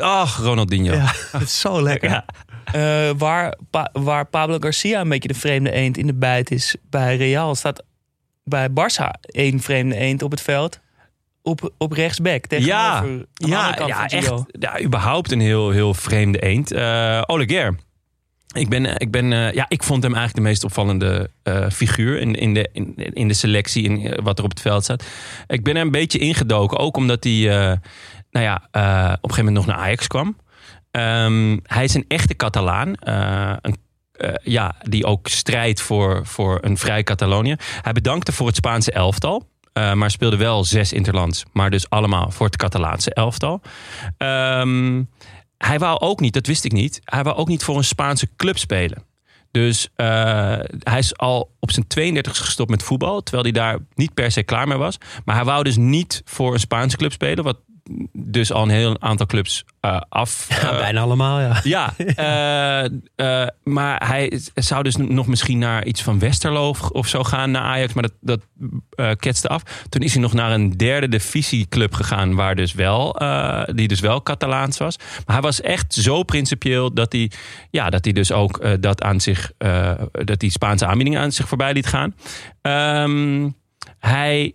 [0.00, 0.94] Ach, Ronaldinho.
[0.94, 2.10] Ja, het is zo lekker.
[2.10, 2.24] Ja.
[2.72, 6.76] eh, waar, Pa- waar Pablo Garcia een beetje de vreemde eend in de bijt is
[6.90, 7.82] bij Real, staat
[8.44, 10.80] bij Barça één vreemde eend op het veld.
[11.42, 12.44] Op, op rechtsback.
[12.48, 14.44] Ja, Tegenover aan de andere ja, kant ja van echt.
[14.62, 16.72] Ja, überhaupt een heel, heel vreemde eend.
[16.72, 17.74] Eh Oleguer.
[18.52, 22.18] Ik, ben, ik, ben, eh, ja, ik vond hem eigenlijk de meest opvallende eh, figuur
[22.20, 25.04] in, in, de, in, in de selectie eh, wat er op het veld staat.
[25.46, 27.76] Ik ben er een beetje ingedoken, ook omdat hij eh,
[28.30, 30.36] nou ja, eh, op een gegeven moment nog naar Ajax kwam.
[30.90, 32.94] Ehm, hij is een echte Catalaan.
[32.94, 33.76] eh, een,
[34.12, 37.54] eh, ja, die ook strijdt voor, voor een vrij Catalonië.
[37.82, 39.48] Hij bedankte voor het Spaanse elftal.
[39.72, 41.44] eh, maar speelde wel zes interlands.
[41.52, 43.60] Maar dus allemaal voor het Catalaanse elftal.
[44.16, 45.02] Ehm,
[45.64, 47.00] hij wou ook niet, dat wist ik niet.
[47.04, 49.04] Hij wou ook niet voor een Spaanse club spelen.
[49.50, 50.06] Dus eh,
[50.78, 53.22] hij is al op zijn 32 gestopt met voetbal.
[53.22, 54.98] Terwijl hij daar niet per se klaar mee was.
[55.24, 57.44] Maar hij wou dus niet voor een Spaanse club spelen.
[57.44, 57.58] Wat
[58.12, 60.46] dus al een heel aantal clubs eh, af.
[60.62, 61.60] Ja, eh, bijna allemaal, ja.
[61.76, 61.94] ja,
[63.16, 67.50] eh, maar hij zou dus nog misschien naar iets van Westerlo of, of zo gaan
[67.50, 68.40] naar Ajax, maar dat,
[69.00, 69.62] dat ketste af.
[69.88, 73.12] Toen is hij nog naar een derde divisieclub gegaan, waar dus wel,
[73.74, 74.96] die dus wel Catalaans was.
[74.98, 77.30] Maar hij was echt zo principieel dat hij,
[77.70, 79.52] ja, dat hij dus ook dat aan zich,
[80.12, 82.14] dat die Spaanse aanbieding aan zich voorbij liet gaan.
[82.62, 83.50] Ehm,
[83.98, 84.54] hij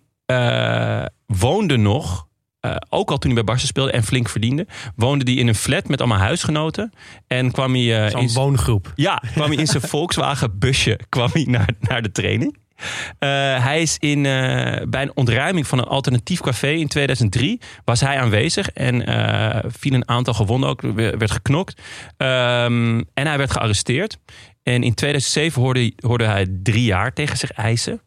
[1.25, 2.24] woonde nog.
[2.72, 5.55] Eh, ook al toen hij bij Barca speelde en flink verdiende, woonde hij in een
[5.55, 6.93] flat met allemaal huisgenoten.
[7.28, 8.91] En kwam hij, Zo'n in, woongroep.
[8.95, 12.57] ja, kwam hij in zijn Volkswagen busje kwam hij naar, naar de training.
[13.20, 13.30] Eh,
[13.63, 14.22] hij is in,
[14.89, 19.03] bij een ontruiming van een alternatief café in 2003 was hij aanwezig en
[19.72, 21.82] viel een aantal gewonden ook, we- werd geknokt.
[22.18, 24.18] Ehm, en hij werd gearresteerd.
[24.63, 28.01] En in 2007 hoorde, hoorde hij drie jaar tegen zich eisen.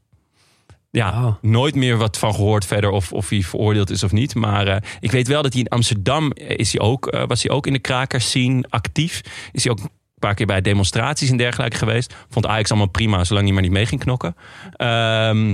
[0.90, 4.34] Ja, nooit meer wat van gehoord verder of, of hij veroordeeld is of niet.
[4.34, 7.42] Maar eh, ik weet wel dat hij in Amsterdam eh, is hij ook, eh, was
[7.42, 9.20] hij ook in de krakers scene actief.
[9.52, 12.14] Is hij ook een paar keer bij demonstraties en dergelijke geweest.
[12.28, 14.36] Vond Ajax allemaal prima, zolang hij maar niet mee ging knokken.
[14.72, 15.50] Ehm,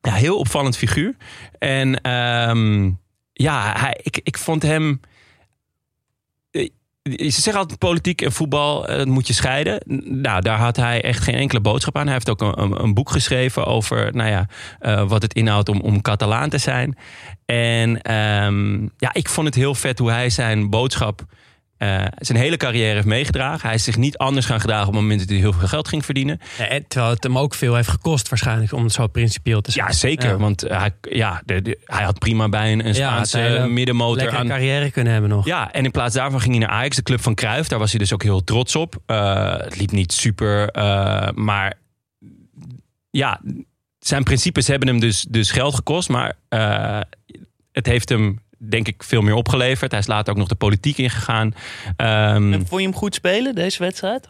[0.00, 1.16] ja, heel opvallend figuur.
[1.58, 2.90] En ehm,
[3.32, 5.00] ja, hij, ik, ik vond hem...
[7.02, 9.80] Ze zeggen altijd politiek en voetbal, eh, dat moet je scheiden.
[10.04, 12.04] Nou, daar had hij echt geen enkele boodschap aan.
[12.04, 14.46] Hij heeft ook een, een, een boek geschreven over nou ja,
[14.78, 16.96] eh, wat het inhoudt om, om Catalaan te zijn.
[17.46, 21.24] En ehm, ja, ik vond het heel vet hoe hij zijn boodschap
[21.82, 23.66] eh, zijn hele carrière heeft meegedragen.
[23.66, 25.88] Hij is zich niet anders gaan gedragen op het moment dat hij heel veel geld
[25.88, 26.40] ging verdienen.
[26.58, 29.70] Ja, en terwijl het hem ook veel heeft gekost waarschijnlijk om het zo principieel te
[29.70, 29.86] zijn.
[29.86, 30.28] Ja, zeker.
[30.28, 30.36] Ja.
[30.36, 34.16] Want hij, ja, de, de- hij had prima bij een, een Ja, Spaanse een middenmotor
[34.16, 34.42] Lekker aan.
[34.42, 35.46] een carrière kunnen hebben nog.
[35.46, 37.68] Ja, en in plaats daarvan ging hij naar Ajax, de club van Cruijff.
[37.68, 38.96] Daar was hij dus ook heel trots op.
[39.06, 41.74] Eh, het liep niet super, eh, maar
[43.10, 43.40] ja,
[43.98, 46.08] zijn principes hebben hem dus, dus geld gekost.
[46.08, 46.34] Maar
[47.72, 49.90] het heeft hem, denk ik, veel meer opgeleverd.
[49.90, 51.54] Hij is later ook nog de politiek ingegaan.
[51.96, 54.28] Ehm, En vond je hem goed spelen, deze wedstrijd?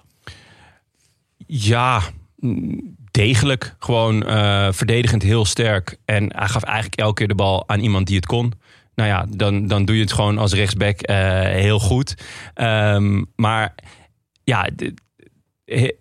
[1.46, 2.02] ja,
[2.36, 3.74] mm, degelijk.
[3.78, 5.96] Gewoon eh, verdedigend heel sterk.
[6.04, 8.52] En hij gaf eigenlijk elke keer de bal aan iemand die het kon.
[8.94, 12.14] Nou ja, dan, dan doe je het gewoon als rechtsback eh, heel goed.
[12.54, 13.74] Ehm, maar
[14.44, 14.68] ja,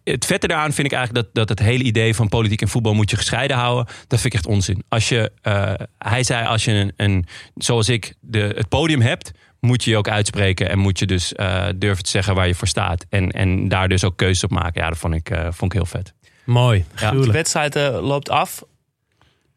[0.04, 2.94] het vette daaraan vind ik eigenlijk dat, dat het hele idee van politiek en voetbal
[2.94, 3.86] moet je gescheiden houden.
[3.86, 4.84] Dat vind ik echt onzin.
[4.90, 9.32] Als je, eh, hij zei, als je een, een zoals ik, de, het podium hebt,
[9.60, 10.70] moet je je ook uitspreken.
[10.70, 13.06] En moet je dus eh, durven te zeggen waar je voor staat.
[13.10, 14.82] En, en daar dus ook keuzes op maken.
[14.82, 16.14] Ja, dat vond ik, eh, vond ik heel vet.
[16.46, 17.32] Mooi, De gruwelijk.
[17.32, 18.64] wedstrijd loopt af.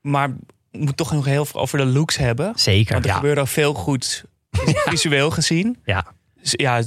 [0.01, 0.29] Maar
[0.71, 2.53] we moeten toch nog heel veel over de looks hebben.
[2.57, 2.93] Zeker.
[2.93, 3.17] Want er Ja.
[3.17, 4.25] gebeurde al veel goed
[4.91, 5.79] visueel gezien.
[5.85, 6.07] Ja.
[6.51, 6.83] Ja,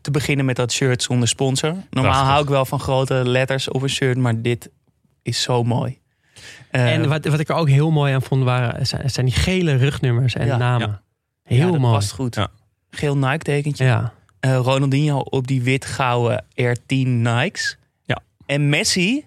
[0.00, 1.70] te beginnen met dat shirt zonder sponsor.
[1.70, 2.28] Normaal Prachtig.
[2.28, 4.70] hou ik wel van grote letters op een shirt, maar dit
[5.22, 5.98] is zo mooi.
[6.70, 9.34] Eh, En wat, wat ik er ook heel mooi aan vond, waren, zijn, zijn die
[9.34, 10.56] gele rugnummers en Ja.
[10.56, 10.88] namen.
[10.88, 11.02] Ja.
[11.44, 11.94] Heel ja, dat mooi.
[11.94, 12.34] past goed.
[12.34, 12.48] Ja.
[12.90, 13.84] Geel Nike tekentje.
[13.84, 14.12] Ja.
[14.40, 17.76] Eh, Ronaldinho op die wit-gouden R10 Nikes.
[18.04, 18.18] Ja.
[18.46, 19.24] En Messi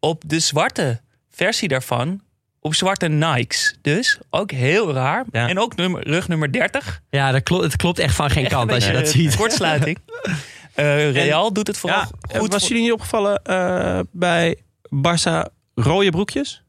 [0.00, 1.00] op de zwarte
[1.30, 2.20] versie daarvan.
[2.66, 3.78] Op zwarte Nikes.
[3.82, 5.24] Dus ook heel raar.
[5.32, 5.48] Ja.
[5.48, 7.00] En ook nummer, rug nummer 30.
[7.10, 9.36] Ja, dat klopt, het klopt echt van geen Echt kant als je dat eh, ziet.
[9.36, 9.98] Kortsluiting.
[10.74, 12.52] Eh, Real doet het vooral Ja, goed.
[12.52, 14.56] was voor- jullie niet opgevallen eh, bij
[14.86, 16.62] Barça rode broekjes?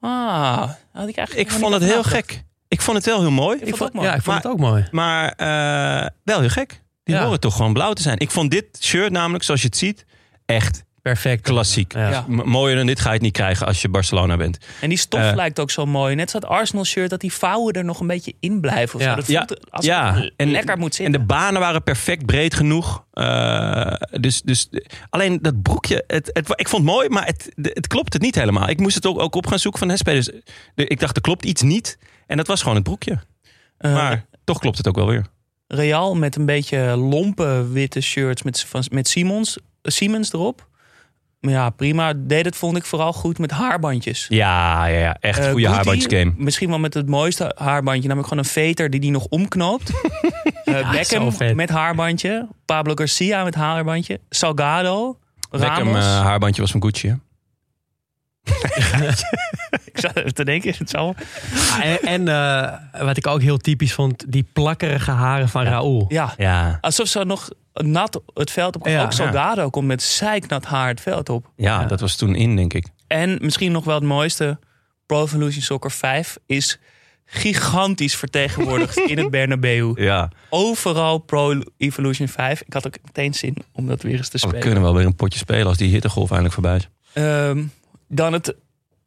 [0.00, 2.42] Ah, had ik eigenlijk Ik vond het heel gek.
[2.68, 3.58] Ik vond het wel heel mooi.
[3.58, 4.06] Ik vond het ook mooi.
[4.08, 4.88] Ja, ik vond Maar- het ook mooi.
[4.90, 6.82] Maar eh, wel heel gek.
[7.04, 7.22] Die Ja.
[7.24, 8.18] horen toch gewoon blauw te zijn.
[8.18, 10.04] Ik vond dit shirt namelijk, zoals je het ziet,
[10.46, 11.42] echt Perfect.
[11.42, 11.92] klassiek.
[11.92, 12.10] Ja.
[12.10, 12.24] Ja.
[12.28, 14.58] M- mooier dan dit ga je het niet krijgen als je Barcelona bent.
[14.80, 15.34] En die stof Eh.
[15.34, 16.14] lijkt ook zo mooi.
[16.14, 18.94] Net zoals dat Arsenal shirt, dat die vouwen er nog een beetje in blijven.
[18.98, 19.10] Of Ja.
[19.10, 19.16] zo.
[19.16, 21.20] Dat Ja, voelt als het En- lekker moet En zitten.
[21.20, 23.04] de banen waren perfect breed genoeg.
[23.12, 24.68] Eh, dus, dus
[25.10, 28.34] alleen dat broekje, het, het, ik vond het mooi, maar het, het klopt het niet
[28.34, 28.68] helemaal.
[28.68, 29.88] Ik moest het ook, ook op gaan zoeken van.
[30.74, 31.98] De- ik dacht, er klopt iets niet.
[32.26, 33.18] En dat was gewoon het broekje.
[33.78, 35.26] Eh, Maar toch klopt het ook wel weer.
[35.66, 40.67] Real met een beetje lompe witte shirts met, van- met Simons, Siemens erop.
[41.40, 42.12] Ja, prima.
[42.16, 44.26] Deed het vond ik vooral goed met haarbandjes.
[44.28, 46.32] Ja, ja, ja echt Eh, goede Guti, haarbandjesgame.
[46.36, 48.02] Misschien wel met het mooiste haarbandje.
[48.08, 49.88] Namelijk gewoon een veter die die nog omknoopt.
[50.64, 52.48] Zo Beckham met haarbandje.
[52.64, 54.20] Pablo Garcia met haarbandje.
[54.28, 55.18] Salgado.
[55.50, 56.04] Beckham Ramos.
[56.04, 57.08] eh, haarbandje was van Gucci.
[57.08, 57.14] Hè?
[59.84, 60.74] Ik zat even te denken.
[60.78, 61.14] Het zal.
[61.70, 66.04] Ah, en en eh, wat ik ook heel typisch vond, die plakkerige haren van Raúl.
[66.08, 66.78] Ja, Ja.
[66.80, 68.86] alsof ze nog nat het veld op.
[68.86, 69.02] Ja.
[69.02, 71.50] ook Salgado komt met zeiknat haar het veld op.
[71.56, 71.86] Ja, Ja.
[71.86, 72.86] dat was toen in, denk ik.
[73.06, 74.58] En misschien nog wel het mooiste.
[75.06, 76.78] Pro Evolution Soccer 5 is
[77.24, 79.92] gigantisch vertegenwoordigd in het Bernabeu.
[79.94, 80.30] Ja.
[80.50, 82.60] Overal Pro Evolution 5.
[82.66, 84.60] Ik had ook meteen zin om dat weer eens te Oh, we spelen.
[84.64, 86.88] kunnen wel weer een potje spelen als die hittegolf eindelijk voorbij is.
[87.12, 87.62] Ehm,
[88.08, 88.54] dan het,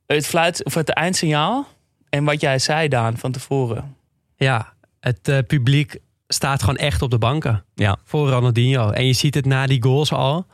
[0.06, 1.68] het fluit of het eindsignaal.
[2.10, 3.95] En wat jij zei, Daan, van tevoren.
[4.36, 5.97] Ja, Het eh, publiek
[6.28, 7.97] staat gewoon echt op de banken Ja.
[8.06, 8.89] voor Ronaldinho.
[8.89, 10.45] En je ziet het na die goals al.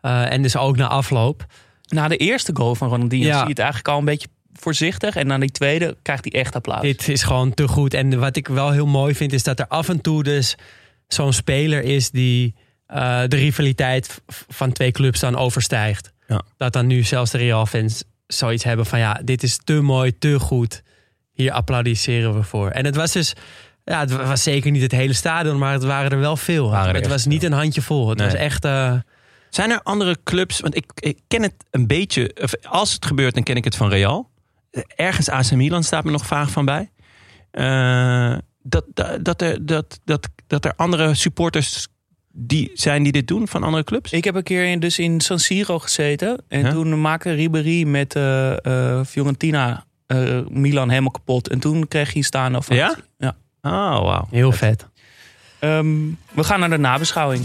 [0.00, 1.46] Eh, en dus ook na afloop.
[1.88, 3.32] Na de eerste goal van Ronaldinho Ja.
[3.32, 5.16] zie je het eigenlijk al een beetje voorzichtig.
[5.16, 6.80] En na die tweede krijgt hij echt applaus.
[6.80, 7.94] Dit is gewoon te goed.
[7.94, 10.56] En wat ik wel heel mooi vind, is dat er af en toe dus
[11.08, 12.54] zo'n speler is die
[12.86, 16.12] eh, de rivaliteit van twee clubs dan overstijgt.
[16.26, 16.42] Ja.
[16.56, 20.38] Dat dan nu zelfs de Real-fans zoiets hebben van ja, dit is te mooi, te
[20.40, 20.82] goed.
[21.32, 22.68] Hier applaudisseren we voor.
[22.70, 23.32] En het was dus,
[23.84, 26.70] ja, het was zeker niet het hele stadion, maar het waren er wel veel.
[26.70, 28.08] Waren er het was niet een handje vol.
[28.08, 28.26] Het Nee.
[28.26, 28.64] was echt.
[28.64, 28.94] eh,
[29.50, 30.60] Zijn er andere clubs?
[30.60, 32.36] Want ik, ik ken het een beetje.
[32.42, 34.30] Of als het gebeurt, dan ken ik het van Real.
[34.96, 36.90] Ergens AC Milan staat me nog vaag van bij.
[37.50, 41.88] Eh, dat, dat, dat, er, dat, dat, dat er andere supporters
[42.36, 44.12] die zijn die dit doen van andere clubs?
[44.12, 46.42] Ik heb een keer in, dus in San Siro gezeten.
[46.48, 46.70] En Ja?
[46.70, 48.64] toen maakte Ribéry met eh,
[48.98, 51.48] eh, Fiorentina eh, Milan helemaal kapot.
[51.48, 52.74] En toen kreeg hij staan over.
[52.74, 52.96] Ja?
[53.18, 53.36] ja.
[53.62, 53.70] Oh,
[54.02, 54.26] wauw.
[54.30, 54.86] heel vet.
[55.58, 55.96] Ehm,
[56.32, 57.44] we gaan naar de nabeschouwing.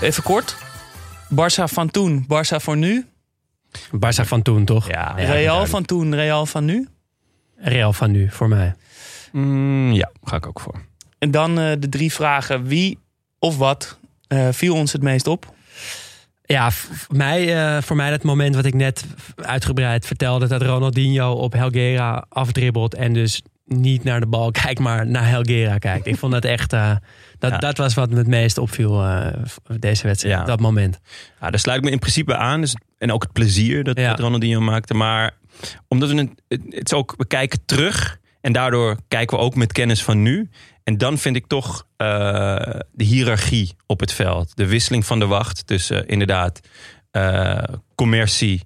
[0.00, 0.56] Even kort.
[1.34, 3.06] Barça van toen, Barça voor nu.
[3.96, 4.88] Barça van toen, toch?
[4.88, 6.88] Ja, Real van toen, Real van nu.
[7.56, 8.74] Real van nu, voor mij.
[9.40, 10.74] Mm, ja, ga ik ook voor.
[11.18, 12.64] En dan eh, de drie vragen.
[12.64, 12.98] Wie
[13.38, 15.54] of wat eh, viel ons het meest op?
[16.44, 19.04] Ja, v- v- mij, eh, voor mij dat moment wat ik net
[19.36, 20.46] uitgebreid vertelde...
[20.46, 22.94] dat Ronaldinho op Helgera afdribbelt...
[22.94, 26.06] en dus niet naar de bal kijkt, maar naar Helgera kijkt.
[26.06, 26.72] Ik vond dat echt...
[26.72, 26.96] eh,
[27.38, 27.58] dat, Ja.
[27.58, 29.32] dat was wat me het meest opviel eh,
[29.78, 30.44] deze wedstrijd, Ja.
[30.44, 30.98] dat moment.
[31.40, 32.60] Ja, daar sluit ik me in principe aan.
[32.60, 34.08] Dus, en ook het plezier dat, Ja.
[34.08, 34.94] dat Ronaldinho maakte.
[34.94, 35.34] Maar
[35.88, 38.18] omdat we het, het het is ook, we kijken terug.
[38.46, 40.50] En daardoor kijken we ook met kennis van nu.
[40.84, 42.06] En dan vind ik toch eh,
[42.92, 44.56] de hiërarchie op het veld.
[44.56, 46.60] De wisseling van de wacht tussen inderdaad
[47.10, 47.62] eh,
[47.94, 48.62] commercie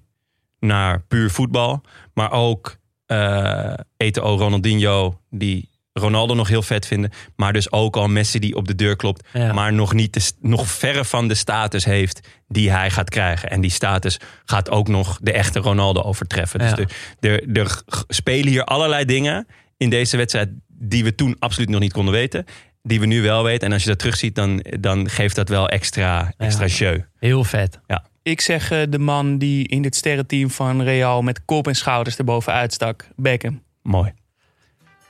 [0.59, 1.81] naar puur voetbal.
[2.13, 7.11] Maar ook eh Eto'o Ronaldinho die Ronaldo nog heel vet vinden.
[7.35, 9.27] Maar dus ook al Messi die op de deur klopt.
[9.33, 9.53] Ja.
[9.53, 13.49] Maar nog, niet de, nog verre van de status heeft die hij gaat krijgen.
[13.49, 16.63] En die status gaat ook nog de echte Ronaldo overtreffen.
[16.63, 16.73] Ja.
[16.73, 16.85] Dus
[17.19, 19.47] er, er, er spelen hier allerlei dingen
[19.81, 22.45] in deze wedstrijd die we toen absoluut nog niet konden weten.
[22.83, 23.67] Die we nu wel weten.
[23.67, 26.99] En als je dat terugziet, dan, dan geeft dat wel extra, extra jeu.
[27.19, 27.79] Heel vet.
[28.23, 32.17] Ik zeg eh, de man die in dit sterrenteam van Real met kop en schouders
[32.17, 33.07] erboven uitstak.
[33.15, 33.63] Beckham.
[33.81, 34.13] Mooi.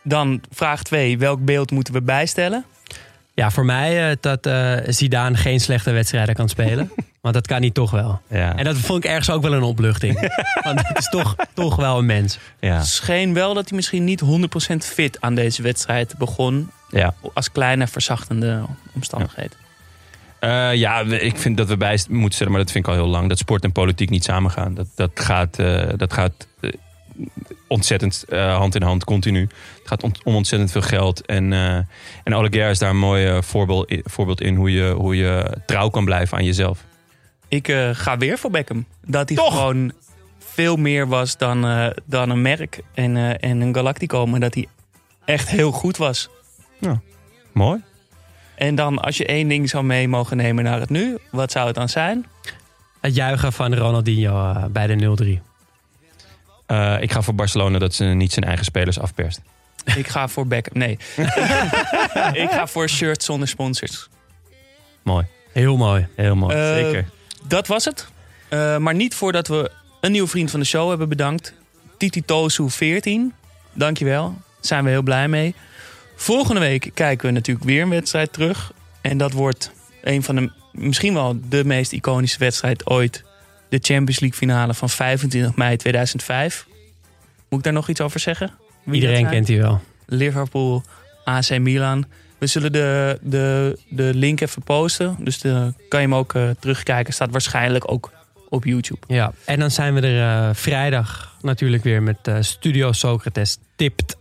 [0.04, 1.18] Dan vraag 2.
[1.18, 2.66] Welk beeld moeten we bijstellen?
[3.34, 6.92] Ja, voor mij eh, dat eh Zidane geen slechte wedstrijden kan spelen.
[7.22, 8.22] Want dat kan hij toch wel.
[8.28, 8.56] Ja.
[8.56, 10.20] En dat vond ik ergens ook wel een opluchting.
[10.64, 12.38] Want het is toch, toch wel een mens.
[12.60, 12.84] ja.
[12.84, 14.22] Scheen wel dat hij misschien niet
[14.72, 16.70] 100% fit aan deze wedstrijd begon.
[16.90, 17.14] ja.
[17.34, 18.62] Als kleine verzachtende
[18.96, 19.58] omstandigheden.
[20.40, 23.08] Eh, ja, ik vind dat we bij moeten stellen, maar dat vind ik al heel
[23.08, 23.30] lang.
[23.30, 24.74] Dat sport en politiek niet samengaan.
[24.74, 26.70] Dat, dat gaat, eh, dat gaat eh,
[27.68, 29.42] ontzettend eh, hand in hand, continu.
[29.42, 31.26] Het gaat ont- om ontzettend veel geld.
[31.26, 31.76] En, eh
[32.24, 35.58] en Oleguer is daar een mooi eh, voorbeeld, in, voorbeeld in hoe je, hoe je
[35.66, 36.84] trouw kan blijven aan jezelf.
[37.52, 38.86] Ik eh, ga weer voor Beckham.
[39.06, 39.54] Dat hij Toch?
[39.54, 39.92] gewoon
[40.40, 44.26] veel meer was dan, eh, dan een merk en, eh, en een Galactico.
[44.26, 44.68] Maar dat hij
[45.26, 46.30] echt heel goed was.
[47.52, 47.82] Mooi.
[48.56, 51.18] En dan als je één ding zou mee mogen nemen naar het nu.
[51.32, 52.26] Wat zou het dan zijn?
[53.02, 55.42] Het juichen van Ronaldinho bij de 0-3.
[56.66, 59.42] Eh, ik ga voor Barcelona dat ze niet zijn eigen spelers afperst.
[59.96, 60.78] Ik ga voor Beckham.
[60.78, 60.92] Nee.
[62.44, 64.10] ik ga voor shirts zonder sponsors.
[65.02, 65.26] Mooi.
[65.52, 66.08] Heel mooi.
[66.16, 66.56] Heel mooi.
[66.56, 67.06] Zeker.
[67.52, 68.08] Dat was het.
[68.50, 69.72] Eh, maar niet voordat we
[70.02, 71.54] een nieuwe vriend van de show hebben bedankt.
[71.98, 73.34] Titi Tosu 14.
[73.74, 74.24] Dankjewel.
[74.24, 75.56] Daar zijn we heel blij mee.
[76.16, 78.74] Volgende week kijken we natuurlijk weer een wedstrijd terug.
[79.02, 79.72] En dat wordt
[80.02, 83.24] een van de, misschien wel de meest iconische wedstrijd ooit.
[83.70, 86.66] De Champions League finale van 25 mei 2005.
[87.50, 88.52] Moet ik daar nog iets over zeggen?
[88.84, 89.82] Wie Iedereen kent hij wel.
[90.06, 90.84] Liverpool,
[91.24, 92.06] AC Milan.
[92.42, 95.16] We zullen de, de, de link even posten.
[95.20, 97.14] Dus de, kan je hem ook eh, terugkijken.
[97.14, 98.12] Staat waarschijnlijk ook
[98.50, 99.00] op YouTube.
[99.08, 104.18] Ja, en dan zijn we er eh, vrijdag natuurlijk weer met eh, Studio Socrates tipt.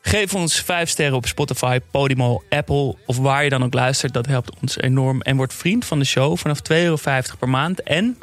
[0.00, 4.12] Geef ons 5 sterren op Spotify, Podimo, Apple of waar je dan ook luistert.
[4.12, 5.20] Dat helpt ons enorm.
[5.20, 6.96] En word vriend van de show vanaf 2,50 euro
[7.38, 7.82] per maand.
[7.82, 8.18] En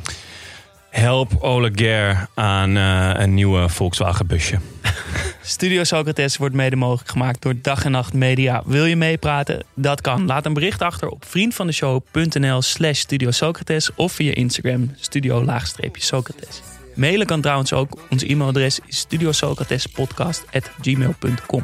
[0.96, 4.60] Help Oleguer aan eh, een nieuwe Volkswagen busje.
[5.48, 8.64] Studio Socrates wordt mede mogelijk gemaakt door Dag en Nacht Media.
[8.66, 9.64] Wil je meepraten?
[9.74, 10.26] Dat kan.
[10.26, 16.62] Laat een bericht achter op vriendvandeshow.nl slash Studio Socrates of via Instagram studio-socrates.
[16.96, 17.98] Mailen kan trouwens ook.
[18.10, 21.64] Ons e-mailadres is studiosocratespodcast.gmail.com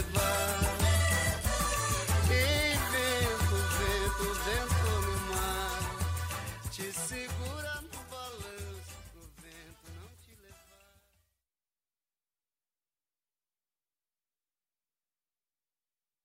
[0.00, 0.49] river.